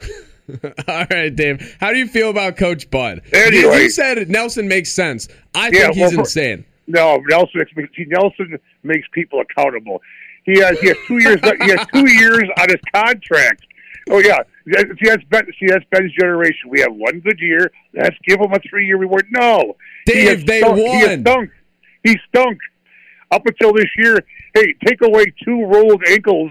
[0.88, 1.76] All right, Dave.
[1.80, 3.22] How do you feel about Coach Bud?
[3.32, 3.76] Anyway.
[3.76, 5.28] you, you said Nelson makes sense.
[5.54, 6.64] I Yeah, think he's well, for- insane.
[6.86, 7.64] No, Nelson.
[7.76, 10.02] makes- Nelson makes people accountable.
[10.44, 11.38] He has he has two years.
[11.62, 13.62] he has two years on his contract.
[14.10, 15.46] Oh yeah, see that's Ben.
[15.58, 16.68] See that's Ben's generation.
[16.68, 17.70] We have one good year.
[17.94, 19.24] Let's give him a three year reward.
[19.30, 20.76] No, Dave, they stunk.
[20.78, 21.50] He stunk.
[22.02, 22.58] He stunk
[23.34, 24.20] up until this year.
[24.54, 26.50] Hey, take away two rolled ankles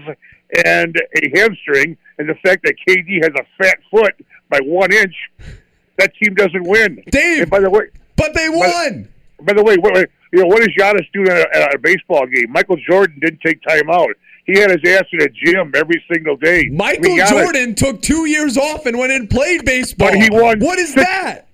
[0.64, 4.14] and a hamstring, and the fact that KD has a fat foot
[4.50, 5.14] by one inch.
[5.98, 7.02] That team doesn't win.
[7.10, 7.84] Dave, And by the way,
[8.16, 9.08] But they won.
[9.42, 9.94] by the way, what,
[10.32, 12.46] you know, what does Giannis do at a, at a baseball game?
[12.50, 14.10] Michael Jordan didn't take time out.
[14.44, 16.68] He had his ass in a gym every single day.
[16.70, 20.10] Michael Jordan took two years off and went and played baseball.
[20.10, 21.46] But he won What is six- that?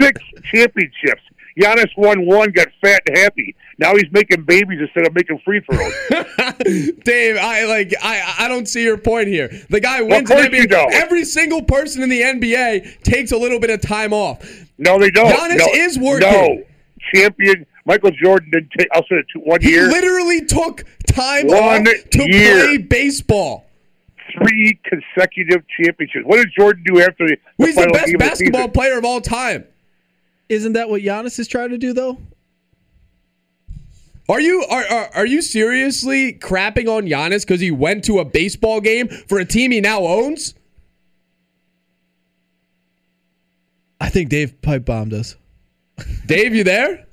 [0.00, 0.20] six
[0.52, 1.20] championships.
[1.60, 3.54] Giannis won one, got fat and happy.
[3.78, 5.92] Now he's making babies instead of making free throws.
[7.04, 9.48] Dave, I like I I don't see your point here.
[9.70, 10.56] The guy Well, of wins an NBA.
[10.58, 10.92] you don't.
[10.94, 14.42] Every single person in the NBA takes a little bit of time off.
[14.78, 15.30] no, they don't.
[15.32, 16.30] Giannis no, is working.
[16.30, 16.62] No,
[17.12, 17.66] champion.
[17.86, 18.88] Michael Jordan didn't take.
[18.92, 22.64] I'll say it two, one He year, literally took time One off to year.
[22.66, 23.66] play baseball.
[24.36, 26.24] three consecutive championships.
[26.26, 29.04] What did Jordan do after the, the He's the best of the basketball player of
[29.04, 29.64] all time.
[30.50, 32.18] Isn't that what Giannis is trying to do, though?
[34.28, 38.24] Are you are, are are you seriously crapping on Giannis because he went to a
[38.24, 40.54] baseball game for a team he now owns?
[44.00, 45.36] I think Dave pipe bombed us.
[46.26, 47.06] Dave, you there?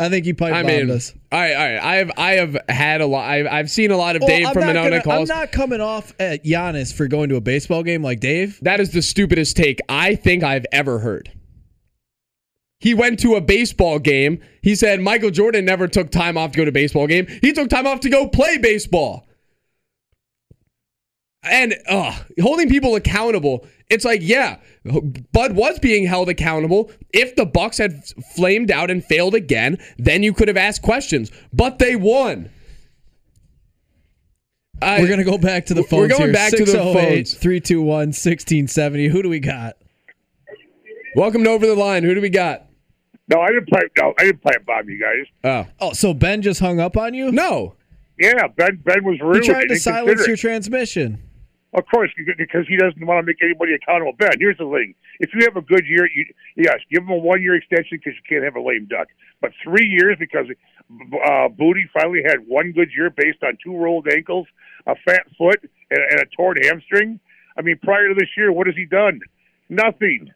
[0.00, 1.14] I think he pipe I bombed mean, us.
[1.30, 1.78] all right, all right.
[1.78, 3.28] I have I have had a lot.
[3.28, 5.30] I've, I've seen a lot of Well, Dave I'm from Monona calls.
[5.30, 8.58] I'm not coming off at Giannis for going to a baseball game like Dave.
[8.62, 11.30] That is the stupidest take I think I've ever heard.
[12.84, 14.42] He went to a baseball game.
[14.60, 17.26] He said Michael Jordan never took time off to go to a baseball game.
[17.40, 19.26] He took time off to go play baseball.
[21.42, 24.58] And uh, holding people accountable, it's like, yeah,
[25.32, 26.90] Bud was being held accountable.
[27.10, 28.04] If the Bucks had
[28.36, 31.30] flamed out and failed again, then you could have asked questions.
[31.54, 32.50] But they won.
[34.82, 36.32] I- We're going to go back to the We're phones going here.
[36.34, 37.32] back to the 608 phones.
[37.32, 39.08] 321 1670.
[39.08, 39.78] Who do we got?
[41.16, 42.02] Welcome to Over the Line.
[42.04, 42.63] Who do we got?
[43.28, 43.90] No, I didn't pipe.
[43.98, 45.26] No, I didn't pipe bomb you guys.
[45.44, 45.66] Oh.
[45.80, 47.32] Oh, so Ben just hung up on you?
[47.32, 47.74] No.
[48.18, 48.76] Yeah, Ben.
[48.84, 49.54] Ben was really He rude.
[49.58, 51.20] tried to silence your transmission.
[51.72, 54.12] Of course, because he doesn't want to make anybody accountable.
[54.16, 57.16] Ben, here's the thing: if you have a good year, you, yes, give him a
[57.16, 59.08] one-year extension because you can't have a lame duck.
[59.40, 60.46] But three years because
[61.26, 64.46] uh, Booty finally had one good year based on two rolled ankles,
[64.86, 67.18] a fat foot, and, and a torn hamstring.
[67.58, 69.18] I mean, prior to this year, what has he done?
[69.68, 70.30] Nothing.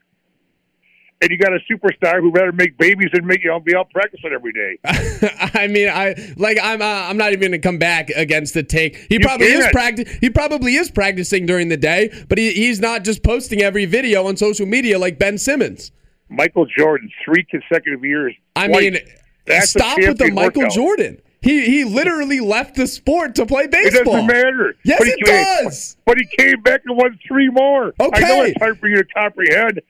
[1.21, 3.91] And you got a superstar who rather make babies than make you know be out
[3.91, 4.79] practicing every day.
[5.55, 8.97] I mean, I like I'm uh, I'm not even gonna come back against the take.
[9.09, 9.73] He You probably is can't.
[9.73, 10.19] practice.
[10.21, 14.27] He probably is practicing during the day, but he, he's not just posting every video
[14.27, 15.91] on social media like Ben Simmons.
[16.29, 18.35] Michael Jordan, three consecutive years.
[18.55, 18.81] I twice.
[18.83, 18.99] mean,
[19.47, 20.75] That's stop with the Michael workout.
[20.75, 21.21] Jordan.
[21.41, 24.03] He he literally left the sport to play baseball.
[24.03, 24.75] It doesn't matter.
[24.85, 25.97] Yes, but he it came, does.
[26.05, 27.93] But he came back and won three more.
[28.01, 28.25] Okay.
[28.25, 29.81] I know it's hard for you to comprehend.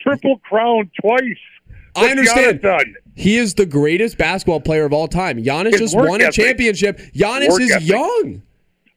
[0.00, 1.20] Triple crown twice.
[1.94, 2.60] I understand.
[2.60, 2.94] Giannis done?
[3.14, 5.42] He is the greatest basketball player of all time.
[5.42, 6.44] Giannis His just work won a ethic.
[6.44, 6.98] championship.
[7.14, 7.88] Giannis Work is ethic.
[7.88, 8.42] young.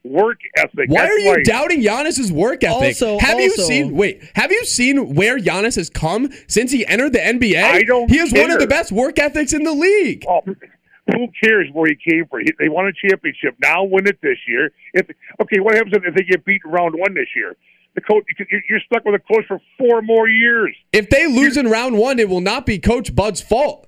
[0.03, 0.89] Work ethic.
[0.89, 2.73] Why That's are you why- doubting Giannis's work ethic?
[3.01, 3.95] Also- have you seen?
[3.95, 7.63] Wait, have you seen where Giannis has come since he entered the NBA?
[7.63, 10.23] I don't He has one of the best work ethics in the league.
[10.27, 12.41] Oh, who cares where he came from?
[12.41, 13.55] He- They won a championship.
[13.61, 14.71] Now win it this year.
[14.93, 15.07] If
[15.41, 17.55] okay, what happens if they get beat in round one this year?
[17.99, 20.75] The coach, you're- you're stuck with a coach for four more years.
[20.93, 23.87] If they lose in round one, it will not be Coach Bud's fault.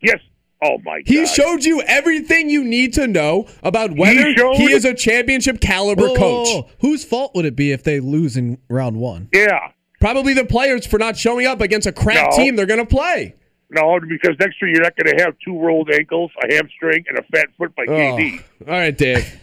[0.00, 0.18] Yes.
[0.64, 1.02] Oh my God.
[1.06, 5.60] He showed you everything you need to know about whether he, showed- is a championship
[5.60, 6.48] caliber Whoa, coach.
[6.48, 6.68] whoa, whoa.
[6.80, 9.28] Whose fault would it be if they lose in round one?
[9.34, 9.68] Yeah.
[10.00, 12.36] Probably the players for not showing up against a crap No.
[12.36, 13.34] team they're going to play.
[13.70, 17.18] No, because next year you're not going to have two rolled ankles, a hamstring, and
[17.18, 17.92] a fat foot by Oh.
[17.92, 18.40] KD.
[18.66, 19.40] All right, Dave.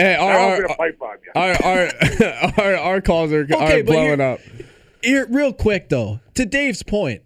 [0.00, 1.32] Hey, our, Now I'm our, going to pipe on you.
[1.34, 4.40] our, our, our, our calls are, Okay, are blowing up.
[5.02, 7.22] Here, real quick though, to Dave's point,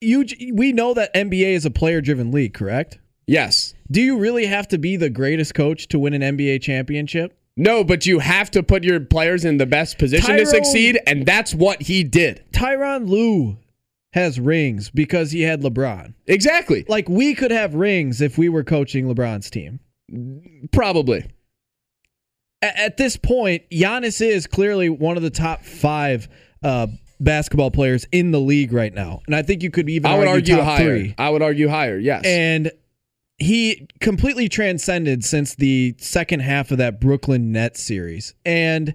[0.00, 2.98] you we know that NBA is a player-driven league, correct?
[3.26, 3.74] Yes.
[3.90, 7.38] Do you really have to be the greatest coach to win an NBA championship?
[7.56, 11.24] No, but you have to put your players in the best position to succeed, and
[11.24, 12.44] that's what he did.
[12.52, 13.56] Tyronn Lue
[14.12, 16.14] has rings because he had LeBron.
[16.26, 16.84] Exactly.
[16.88, 19.80] Like we could have rings if we were coaching LeBron's team.
[20.72, 21.26] Probably.
[22.62, 26.28] At this point, Giannis is clearly one of the top five
[26.62, 26.86] uh,
[27.20, 30.28] basketball players in the league right now, and I think you could even I would
[30.28, 30.98] argue top higher.
[30.98, 31.14] three.
[31.18, 31.98] I would argue higher.
[31.98, 32.24] Yes.
[32.24, 32.72] And
[33.38, 38.34] he completely transcended since the second half of that Brooklyn Nets series.
[38.46, 38.94] And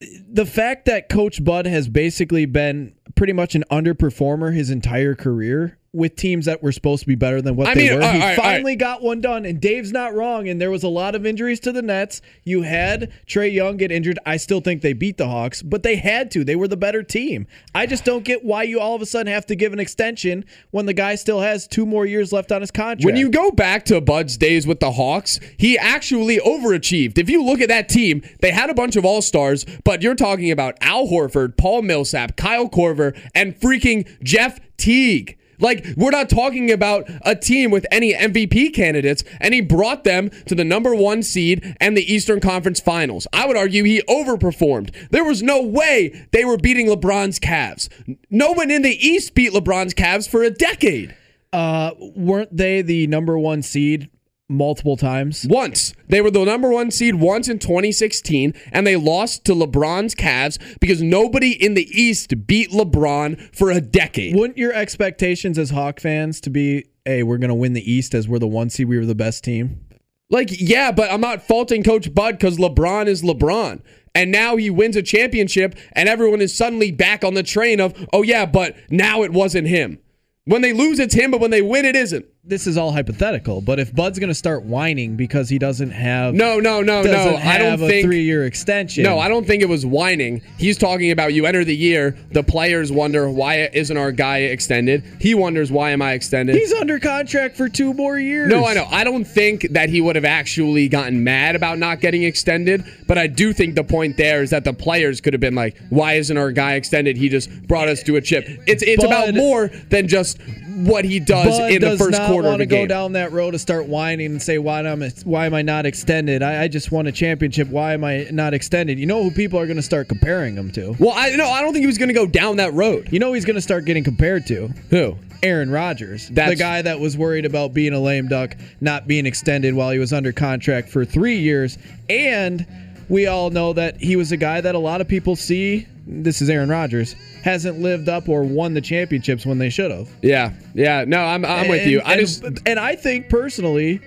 [0.00, 5.78] the fact that Coach Bud has basically been pretty much an underperformer his entire career
[5.92, 8.04] with teams that were supposed to be better than what I they mean, were.
[8.04, 10.48] all he all finally got one done, and Dave's not wrong.
[10.48, 12.20] And there was a lot of injuries to the Nets.
[12.44, 14.18] You had Trae Young get injured.
[14.26, 16.44] I still think they beat the Hawks, but they had to.
[16.44, 17.46] They were the better team.
[17.74, 20.44] I just don't get why you all of a sudden have to give an extension
[20.72, 23.04] when the guy still has two more years left on his contract.
[23.04, 27.16] When you go back to Bud's days with the Hawks, he actually overachieved.
[27.16, 30.14] If you look at that team, they had a bunch of all stars, but you're
[30.14, 32.97] talking about Al Horford, Paul Millsap, Kyle Korver,
[33.34, 35.36] and freaking Jeff Teague.
[35.60, 40.30] Like, we're not talking about a team with any MVP candidates, and he brought them
[40.46, 43.26] to the number one seed and the Eastern Conference Finals.
[43.32, 44.94] I would argue he overperformed.
[45.10, 47.88] There was no way they were beating LeBron's Cavs.
[48.30, 51.16] No one in the East beat LeBron's Cavs for a decade.
[51.52, 54.10] uh, weren't they the number one seed
[54.48, 55.46] multiple times?
[55.48, 55.94] Once.
[56.08, 60.58] They were the number one seed once in 2016, and they lost to LeBron's Cavs
[60.80, 64.34] because nobody in the East beat LeBron for a decade.
[64.34, 68.14] Wouldn't your expectations as Hawk fans to be, hey, we're going to win the East
[68.14, 69.84] as we're the one seed, we were the best team?
[70.30, 73.82] Like, yeah, but I'm not faulting Coach Bud because LeBron is LeBron.
[74.14, 77.94] And now he wins a championship, and everyone is suddenly back on the train of,
[78.12, 79.98] oh, yeah, but now it wasn't him.
[80.44, 82.24] When they lose, it's him, but when they win, it isn't.
[82.44, 86.32] This is all hypothetical, but if Bud's going to start whining because he doesn't have
[86.34, 87.36] No, no, no, no.
[87.36, 88.06] I don't a think.
[88.06, 89.02] three-year extension.
[89.02, 90.40] No, I don't think it was whining.
[90.56, 95.02] He's talking about you enter the year, the players wonder why isn't our guy extended?
[95.20, 96.56] He wonders why am I extended?
[96.56, 98.48] He's under contract for two more years.
[98.48, 98.86] no, I know.
[98.88, 103.18] I don't think that he would have actually gotten mad about not getting extended, but
[103.18, 106.14] I do think the point there is that the players could have been like, "Why
[106.14, 107.16] isn't our guy extended?
[107.18, 110.38] He just brought us to a chip." It's it's about more than just
[110.86, 113.12] what he does Bud in the first not quarter of want the to go down
[113.12, 116.42] that road to start whining and say why am I, why am I not extended?
[116.42, 117.68] I, I just won a championship.
[117.68, 118.98] Why am I not extended?
[118.98, 120.94] You know who people are going to start comparing him to?
[120.98, 123.08] well, I no, I don't think he was going to go down that road.
[123.10, 125.16] You know who he's going to start getting compared to Who?
[125.42, 129.72] Aaron Rodgers, the guy that was worried about being a lame duck, not being extended
[129.74, 132.66] while he was under contract for three years, and
[133.08, 135.86] we all know that he was a guy that a lot of people see.
[136.06, 137.14] This is Aaron Rodgers
[137.48, 140.10] hasn't lived up or won the championships when they should have.
[140.20, 141.04] Yeah, yeah.
[141.06, 142.00] No, I'm I'm with you.
[142.00, 144.02] I and- just and I think personally,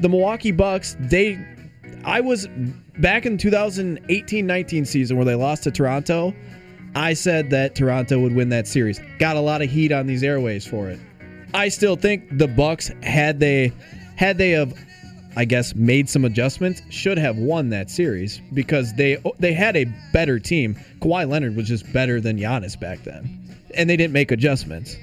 [0.00, 1.38] the Milwaukee Bucks, they
[2.04, 2.48] I was
[2.98, 6.34] back in 2018-19 season where they lost to Toronto.
[6.94, 8.98] I said that Toronto would win that series.
[9.18, 10.98] Got a lot of heat on these airways for it.
[11.52, 13.72] I still think the Bucks had they
[14.16, 14.72] had they have
[15.36, 19.84] I guess made some adjustments should have won that series because they they had a
[20.12, 20.76] better team.
[21.00, 23.42] Kawhi Leonard was just better than Giannis back then.
[23.74, 24.96] and they didn't make adjustments.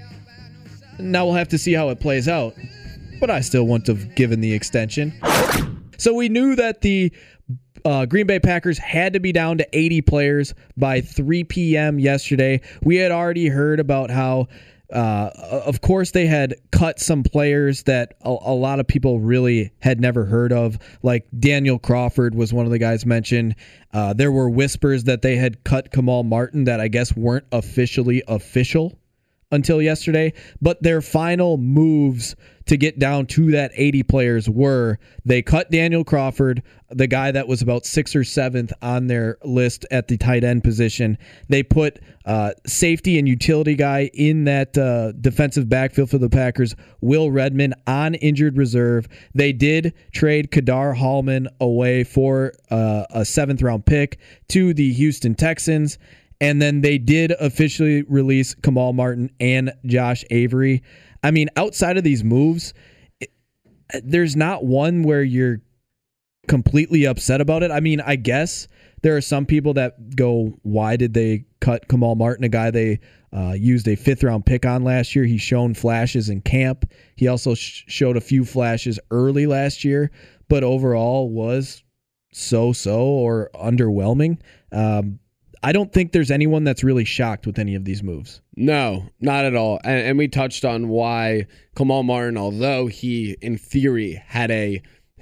[1.00, 2.56] Now we'll have to see how it plays out.
[3.20, 5.14] But I still wouldn't have given the extension.
[5.98, 7.12] So we knew that the
[7.86, 12.00] uh, Green Bay Packers had to be down to 80 players by 3 p.m.
[12.00, 12.62] yesterday.
[12.82, 14.48] We had already heard about how,
[14.94, 15.32] uh,
[15.66, 20.00] of course, they had cut some players that a, a, lot of people really had
[20.00, 20.78] never heard of.
[21.02, 23.56] Like Daniel Crawford was one of the guys mentioned.
[23.92, 28.22] Uh, there were whispers that they had cut Kamal Martin that I guess weren't officially
[28.28, 29.00] official
[29.54, 32.36] until yesterday, but their final moves
[32.66, 37.48] to get down to that 80 players were they cut Daniel Crawford, the guy that
[37.48, 41.18] was about sixth or seventh on their list at the tight end position.
[41.50, 46.76] They put uh, safety and utility guy in that uh, defensive backfield for the Packers,
[47.02, 49.08] Will Redmond on injured reserve.
[49.36, 55.36] They did trade Ka'dar Hollman away for uh, a seventh round pick to the Houston
[55.36, 55.98] Texans.
[56.44, 60.84] And then they did officially release Kamal Martin and Josh Avery.
[61.24, 62.74] I mean, outside of these moves,
[63.22, 63.32] it,
[64.04, 65.62] there's not one where you're
[66.50, 67.72] completely upset about it.
[67.72, 68.68] I mean, I guess
[69.04, 73.00] there are some people that go, why did they cut Kamal Martin, a guy they
[73.32, 75.24] uh, used a fifth round pick on last year?
[75.24, 76.92] He's shown flashes in camp.
[77.16, 80.12] He also sh- showed a few flashes early last year,
[80.50, 81.84] but overall was
[82.34, 84.40] so so or underwhelming.
[84.74, 85.20] Um,
[85.64, 88.42] I don't think there's anyone that's really shocked with any of these moves.
[88.58, 89.80] No, not at all.
[89.86, 94.82] And, and, we touched on why Kamal Martin, although he in theory had a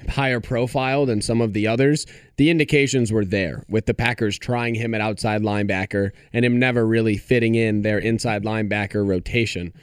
[0.09, 4.73] higher profile than some of the others, the indications were there with the Packers trying
[4.73, 9.73] him at outside linebacker and him never really fitting in their inside linebacker rotation.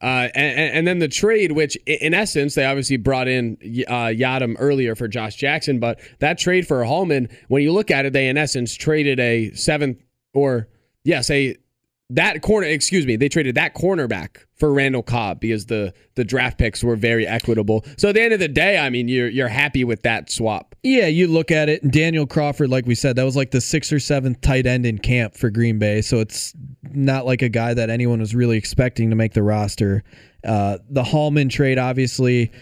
[0.00, 3.56] Uh, and, and, then the trade, which in essence, they obviously brought in
[3.88, 8.04] uh, Yiadom earlier for Josh Jackson, but that trade for Hollman, when you look at
[8.04, 9.98] it, they in essence traded a seventh
[10.36, 10.68] or
[11.02, 11.56] yeah, say
[12.10, 12.66] that corner.
[12.66, 16.94] Excuse me, they traded that cornerback for Randall Cobb because the the draft picks were
[16.94, 17.84] very equitable.
[17.96, 20.74] So at the end of the day, I mean, you're you're happy with that swap.
[20.82, 21.90] Yeah, you look at it.
[21.90, 24.98] Daniel Crawford, like we said, that was like the sixth or seventh tight end in
[24.98, 26.02] camp for Green Bay.
[26.02, 26.54] So it's
[26.92, 30.04] not like a guy that anyone was really expecting to make the roster.
[30.44, 32.52] Uh, the Hollman trade obviously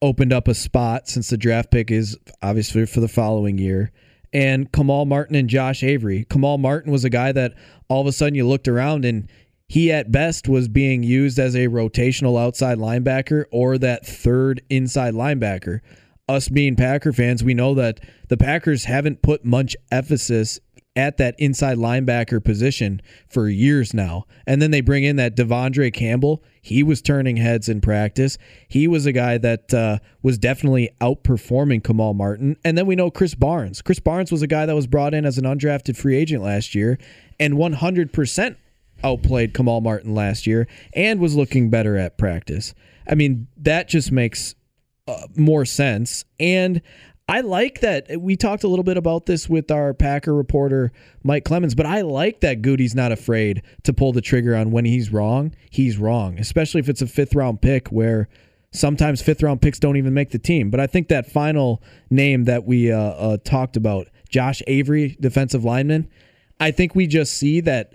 [0.00, 3.92] opened up a spot since the draft pick is obviously for the following year
[4.32, 6.26] and Kamal Martin and Josh Avery.
[6.28, 7.54] Kamal Martin was a guy that
[7.88, 9.28] all of a sudden you looked around and
[9.68, 15.14] he at best was being used as a rotational outside linebacker or that third inside
[15.14, 15.80] linebacker.
[16.28, 20.58] Us being Packer fans, we know that the Packers haven't put much emphasis
[20.96, 24.24] at that inside linebacker position for years now.
[24.46, 26.42] And then they bring in that De'Vondre Campbell.
[26.68, 28.36] He was turning heads in practice.
[28.68, 32.56] He was a guy that uh, was definitely outperforming Kamal Martin.
[32.62, 33.80] And then we know Krys Barnes.
[33.80, 36.74] Krys Barnes was a guy that was brought in as an undrafted free agent last
[36.74, 36.98] year
[37.40, 38.56] and 100%
[39.02, 42.74] outplayed Kamal Martin last year and was looking better at practice.
[43.08, 44.54] I mean, that just makes
[45.06, 46.26] uh, more sense.
[46.38, 46.82] And
[47.28, 51.44] I like that we talked a little bit about this with our Packer reporter Mike
[51.44, 55.12] Clemens, but I like that Gutey's not afraid to pull the trigger on when he's
[55.12, 55.54] wrong.
[55.70, 58.28] He's wrong, especially if it's a fifth round pick where
[58.70, 60.70] sometimes fifth round picks don't even make the team.
[60.70, 65.64] But I think that final name that we uh, uh, talked about, Josh Avery, defensive
[65.64, 66.08] lineman,
[66.58, 67.94] I think we just see that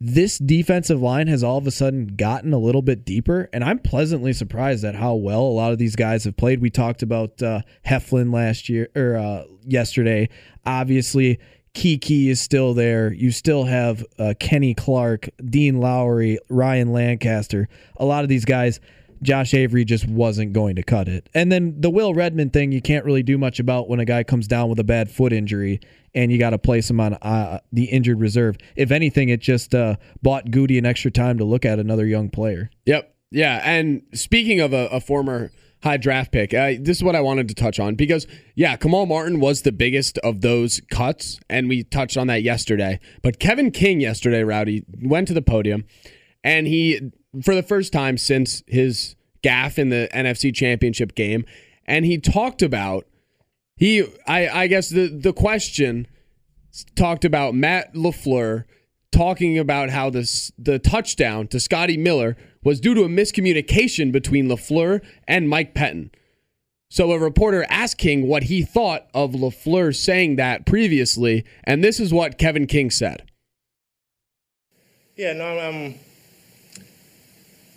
[0.00, 3.80] this defensive line has all of a sudden gotten a little bit deeper, and I'm
[3.80, 6.60] pleasantly surprised at how well a lot of these guys have played.
[6.60, 10.28] We talked about uh, Heflin last year or uh, yesterday.
[10.64, 11.40] Obviously,
[11.74, 13.12] Keke is still there.
[13.12, 17.68] You still have uh, Kenny Clark, Dean Lowry, Ryan Lancaster.
[17.96, 18.78] A lot of these guys
[19.22, 21.28] Josh Avery just wasn't going to cut it.
[21.34, 24.22] And then the Will Redmond thing, you can't really do much about when a guy
[24.22, 25.80] comes down with a bad foot injury
[26.14, 28.56] and you got to place him on uh, the injured reserve.
[28.76, 32.30] If anything, it just uh, bought Gutey an extra time to look at another young
[32.30, 32.70] player.
[32.86, 33.14] Yep.
[33.30, 33.60] Yeah.
[33.62, 35.50] And speaking of a, a former
[35.82, 39.06] high draft pick, uh, this is what I wanted to touch on because, yeah, Kamal
[39.06, 42.98] Martin was the biggest of those cuts, and we touched on that yesterday.
[43.22, 45.84] But Kevin King yesterday, Rowdy, went to the podium
[46.44, 47.10] and he
[47.42, 51.44] for the first time since his gaff in the NFC Championship game,
[51.86, 53.06] and he talked about
[53.76, 56.06] he I I guess the the question
[56.94, 58.64] talked about Matt LaFleur
[59.10, 64.48] talking about how this the touchdown to Scotty Miller was due to a miscommunication between
[64.48, 66.10] LaFleur and Mike Pettine.
[66.90, 72.00] So a reporter asked King what he thought of LaFleur saying that previously, and this
[72.00, 73.30] is what Kevin King said.
[75.16, 75.94] Yeah, no, I'm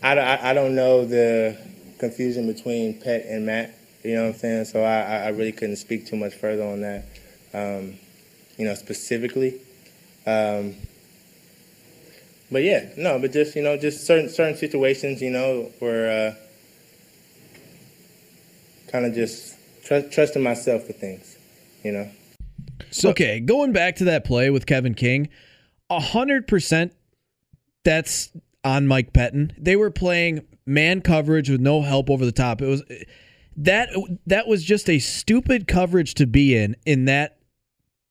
[0.02, 1.58] I, I, I don't know the
[2.00, 3.76] confusion between Pet and Matt.
[4.04, 4.66] You know what I'm saying?
[4.66, 7.06] So I, I really couldn't speak too much further on that.
[7.54, 8.00] Um,
[8.58, 9.60] you know, specifically.
[10.26, 10.76] Um,
[12.52, 16.36] but yeah, no, but just you know, just certain certain situations, you know, where uh,
[18.92, 21.38] kind of just tr- trusting myself for things,
[21.84, 22.10] you know.
[22.90, 25.30] So, okay, going back to that play with Kevin King,
[25.90, 26.94] hundred percent,
[27.86, 28.32] that's
[28.64, 29.52] on Mike Pettine.
[29.58, 32.62] They were playing man coverage with no help over the top.
[32.62, 32.84] It was
[33.58, 33.90] that
[34.28, 37.38] that was just a stupid coverage to be in in that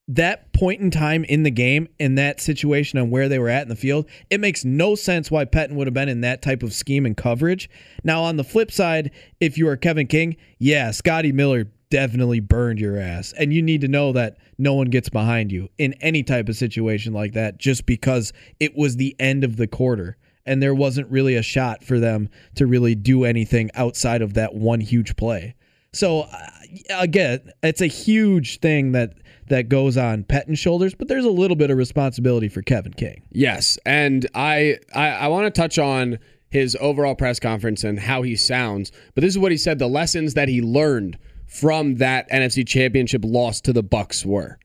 [0.08, 3.62] that point in time in the game in that situation and where they were at
[3.62, 6.64] in the field, it makes no sense why Pettine would have been in that type
[6.64, 7.70] of scheme and coverage.
[8.02, 12.80] Now, on the flip side, if you are Kevin King, yeah, Scotty Miller definitely burned
[12.80, 13.32] your ass.
[13.38, 16.56] And you need to know that no one gets behind you in any type of
[16.56, 21.10] situation like that just because it was the end of the quarter and there wasn't
[21.10, 25.54] really a shot for them to really do anything outside of that one huge play.
[25.92, 26.46] So uh,
[26.90, 29.14] again, it's a huge thing that
[29.48, 33.22] that goes on Pettine's shoulders, but there's a little bit of responsibility for Kevin King.
[33.30, 36.18] Yes, and I I, I want to touch on
[36.50, 38.92] his overall press conference and how he sounds.
[39.14, 43.22] But this is what he said: the lessons that he learned from that NFC Championship
[43.24, 44.58] loss to the Bucs were.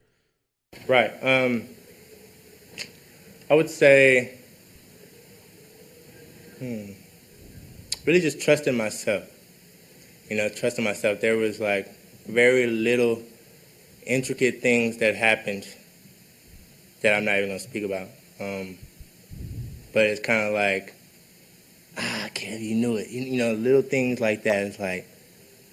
[0.88, 1.11] Right.
[1.23, 1.63] Um,
[3.49, 4.35] I would say,
[6.66, 6.91] hmm,
[8.05, 9.24] really just trusting myself.
[10.30, 11.22] You know, trusting myself.
[11.22, 11.88] There was like
[12.28, 13.22] very little
[14.05, 15.68] intricate things that happened
[17.01, 18.07] that I'm not even gonna speak about.
[18.39, 18.78] Um,
[19.93, 20.93] but it's kind of like,
[21.97, 23.09] ah, Kev, you knew it.
[23.09, 24.66] You, you, know, little things like that.
[24.68, 25.07] It's like,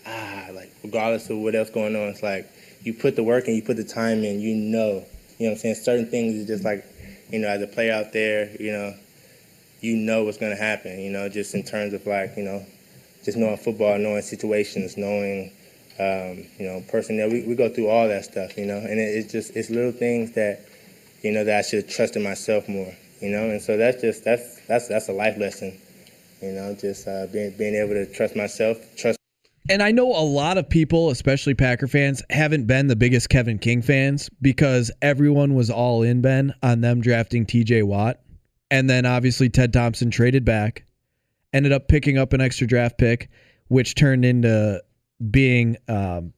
[0.06, 2.50] ah, like regardless of what else going on, it's like
[2.82, 4.40] you put the work and you put the time in.
[4.40, 5.04] You know,
[5.38, 5.74] you know what I'm saying.
[5.76, 6.84] Certain things is just like,
[7.30, 8.94] you know, as a player out there, you know,
[9.82, 10.98] you know what's gonna happen.
[10.98, 12.64] You know, just in terms of like, you know,
[13.24, 15.52] just knowing football, knowing situations, knowing
[15.98, 17.28] um, you know, personnel.
[17.28, 19.92] We, we go through all that stuff, you know, and it, it's just it's little
[19.92, 20.60] things that,
[21.22, 24.24] you know, that I should have trusted myself more, you know, and so that's just
[24.24, 25.78] that's that's that's a life lesson,
[26.40, 29.18] you know, just uh, being being able to trust myself, trust.
[29.68, 33.58] And I know a lot of people, especially Packer fans, haven't been the biggest Kevin
[33.58, 37.84] King fans because everyone was all in Ben on them drafting T.J.
[37.84, 38.18] Watt,
[38.72, 40.86] and then obviously Ted Thompson traded back,
[41.52, 43.28] ended up picking up an extra draft pick,
[43.68, 44.82] which turned into
[45.30, 46.32] being um,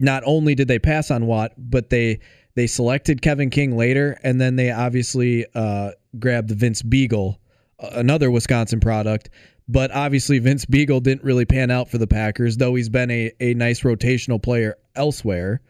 [0.00, 2.18] not only did they pass on Watt, but they
[2.56, 7.36] they selected Kevin King later, and then they obviously uh, grabbed Vince Biegel,
[7.78, 9.30] another Wisconsin product.
[9.68, 13.30] But obviously, Vince Biegel didn't really pan out for the Packers, though he's been a,
[13.38, 15.60] a nice rotational player elsewhere.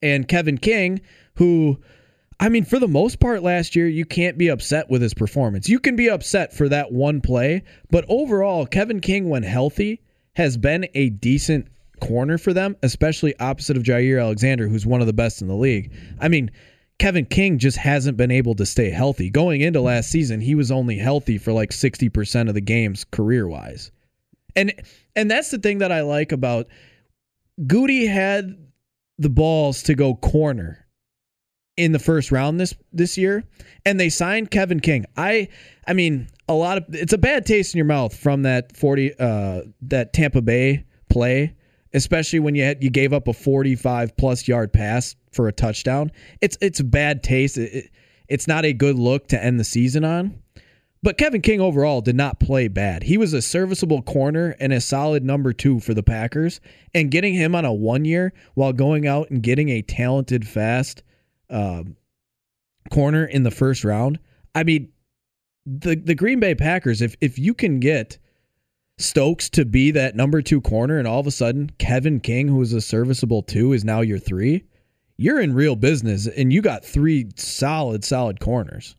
[0.00, 1.02] And Kevin King,
[1.34, 1.80] who,
[2.38, 5.68] I mean, for the most part last year, you can't be upset with his performance.
[5.68, 10.02] You can be upset for that one play, but overall, Kevin King, when healthy,
[10.34, 11.68] has been a decent
[12.00, 15.56] corner for them, especially opposite of Jaire Alexander, who's one of the best in the
[15.56, 15.92] league.
[16.20, 16.50] I mean,
[16.98, 19.30] Kevin King just hasn't been able to stay healthy.
[19.30, 23.90] Going into last season, he was only healthy for like 60% of the games career-wise.
[24.54, 24.72] And
[25.14, 26.68] and that's the thing that I like about
[27.60, 28.56] Gutey had
[29.18, 30.85] the balls to go corner
[31.76, 33.44] in the first round this this year
[33.84, 35.06] and they signed Kevin King.
[35.16, 35.48] I
[35.86, 39.18] I mean, a lot of it's a bad taste in your mouth from that 40
[39.18, 41.54] uh that Tampa Bay play,
[41.92, 46.10] especially when you had you gave up a 45 plus yard pass for a touchdown.
[46.40, 47.58] It's it's bad taste.
[47.58, 47.90] It, it,
[48.28, 50.42] it's not a good look to end the season on.
[51.02, 53.04] But Kevin King overall did not play bad.
[53.04, 56.60] He was a serviceable corner and a solid number 2 for the Packers
[56.94, 61.04] and getting him on a 1 year while going out and getting a talented fast
[61.50, 61.96] um,
[62.90, 64.18] corner in the first round.
[64.54, 64.92] I mean,
[65.64, 68.18] the the Green Bay Packers, if if you can get
[68.98, 72.62] Stokes to be that number two corner, and all of a sudden Kevin King, who
[72.62, 74.64] is a serviceable two, is now your three,
[75.18, 78.96] you're in real business, and you got three solid, solid corners.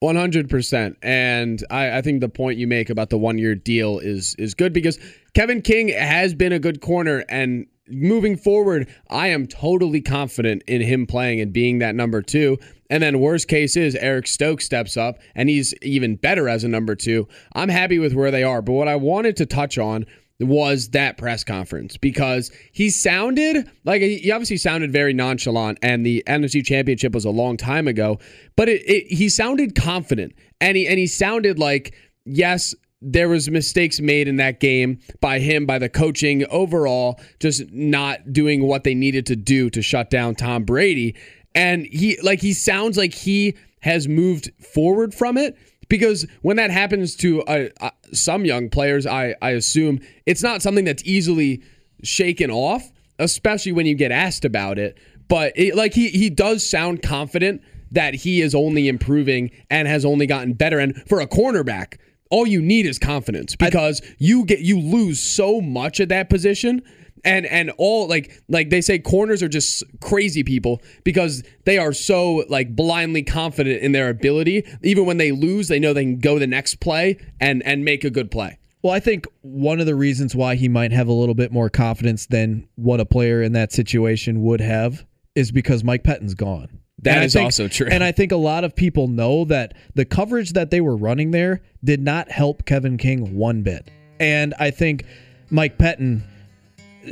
[0.00, 3.54] One hundred percent, and I, I think the point you make about the one year
[3.54, 4.98] deal is is good because
[5.34, 10.80] Kevin King has been a good corner, and moving forward, I am totally confident in
[10.80, 12.58] him playing and being that number two.
[12.88, 16.68] And then worst case is Eric Stokes steps up and he's even better as a
[16.68, 17.26] number two.
[17.54, 18.62] I'm happy with where they are.
[18.62, 20.06] But what I wanted to touch on
[20.38, 26.22] was that press conference because he sounded like he obviously sounded very nonchalant and the
[26.26, 28.18] NFC championship was a long time ago,
[28.54, 31.94] but it, it, he sounded confident and he and he sounded like
[32.26, 37.70] yes, there was mistakes made in that game by him by the coaching overall just
[37.70, 41.14] not doing what they needed to do to shut down Tom Brady
[41.56, 45.56] and he like he sounds like he has moved forward from it
[45.88, 50.62] because when that happens to uh, uh, some young players, I I assume it's not
[50.62, 51.62] something that's easily
[52.02, 54.98] shaken off, especially when you get asked about it.
[55.28, 60.04] But it, like he he does sound confident that he is only improving and has
[60.04, 60.78] only gotten better.
[60.78, 61.98] And for a cornerback,
[62.30, 66.82] all you need is confidence because you get you lose so much at that position.
[67.24, 71.92] And and all like like they say corners are just crazy people because they are
[71.92, 74.64] so like blindly confident in their ability.
[74.82, 78.04] Even when they lose they know they can go the next play and and make
[78.04, 78.58] a good play.
[78.82, 81.68] Well, I think one of the reasons why he might have a little bit more
[81.68, 85.04] confidence than what a player in that situation would have
[85.34, 86.80] is because Mike Pettine's gone.
[87.06, 87.88] That is is also true.
[87.90, 91.30] And I think a lot of people know that the coverage that they were running
[91.30, 93.90] there did not help Kevin King one bit.
[94.18, 95.04] And I think
[95.50, 96.22] Mike Pettine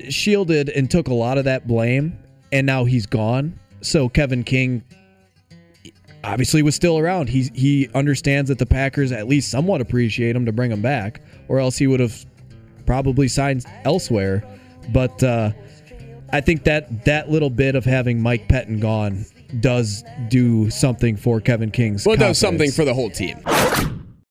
[0.08, 2.18] shielded and took a lot of that blame,
[2.52, 3.58] and now he's gone.
[3.80, 4.82] So Kevin King
[6.24, 7.28] obviously was still around.
[7.28, 11.20] He he understands that the Packers at least somewhat appreciate him to bring him back,
[11.48, 12.24] or else he would have
[12.86, 14.42] probably signed elsewhere.
[14.92, 15.52] But uh,
[16.32, 19.26] I think that that little bit of having Mike Pettine gone
[19.60, 22.06] does do something for Kevin King's.
[22.06, 23.38] well it does something for the whole team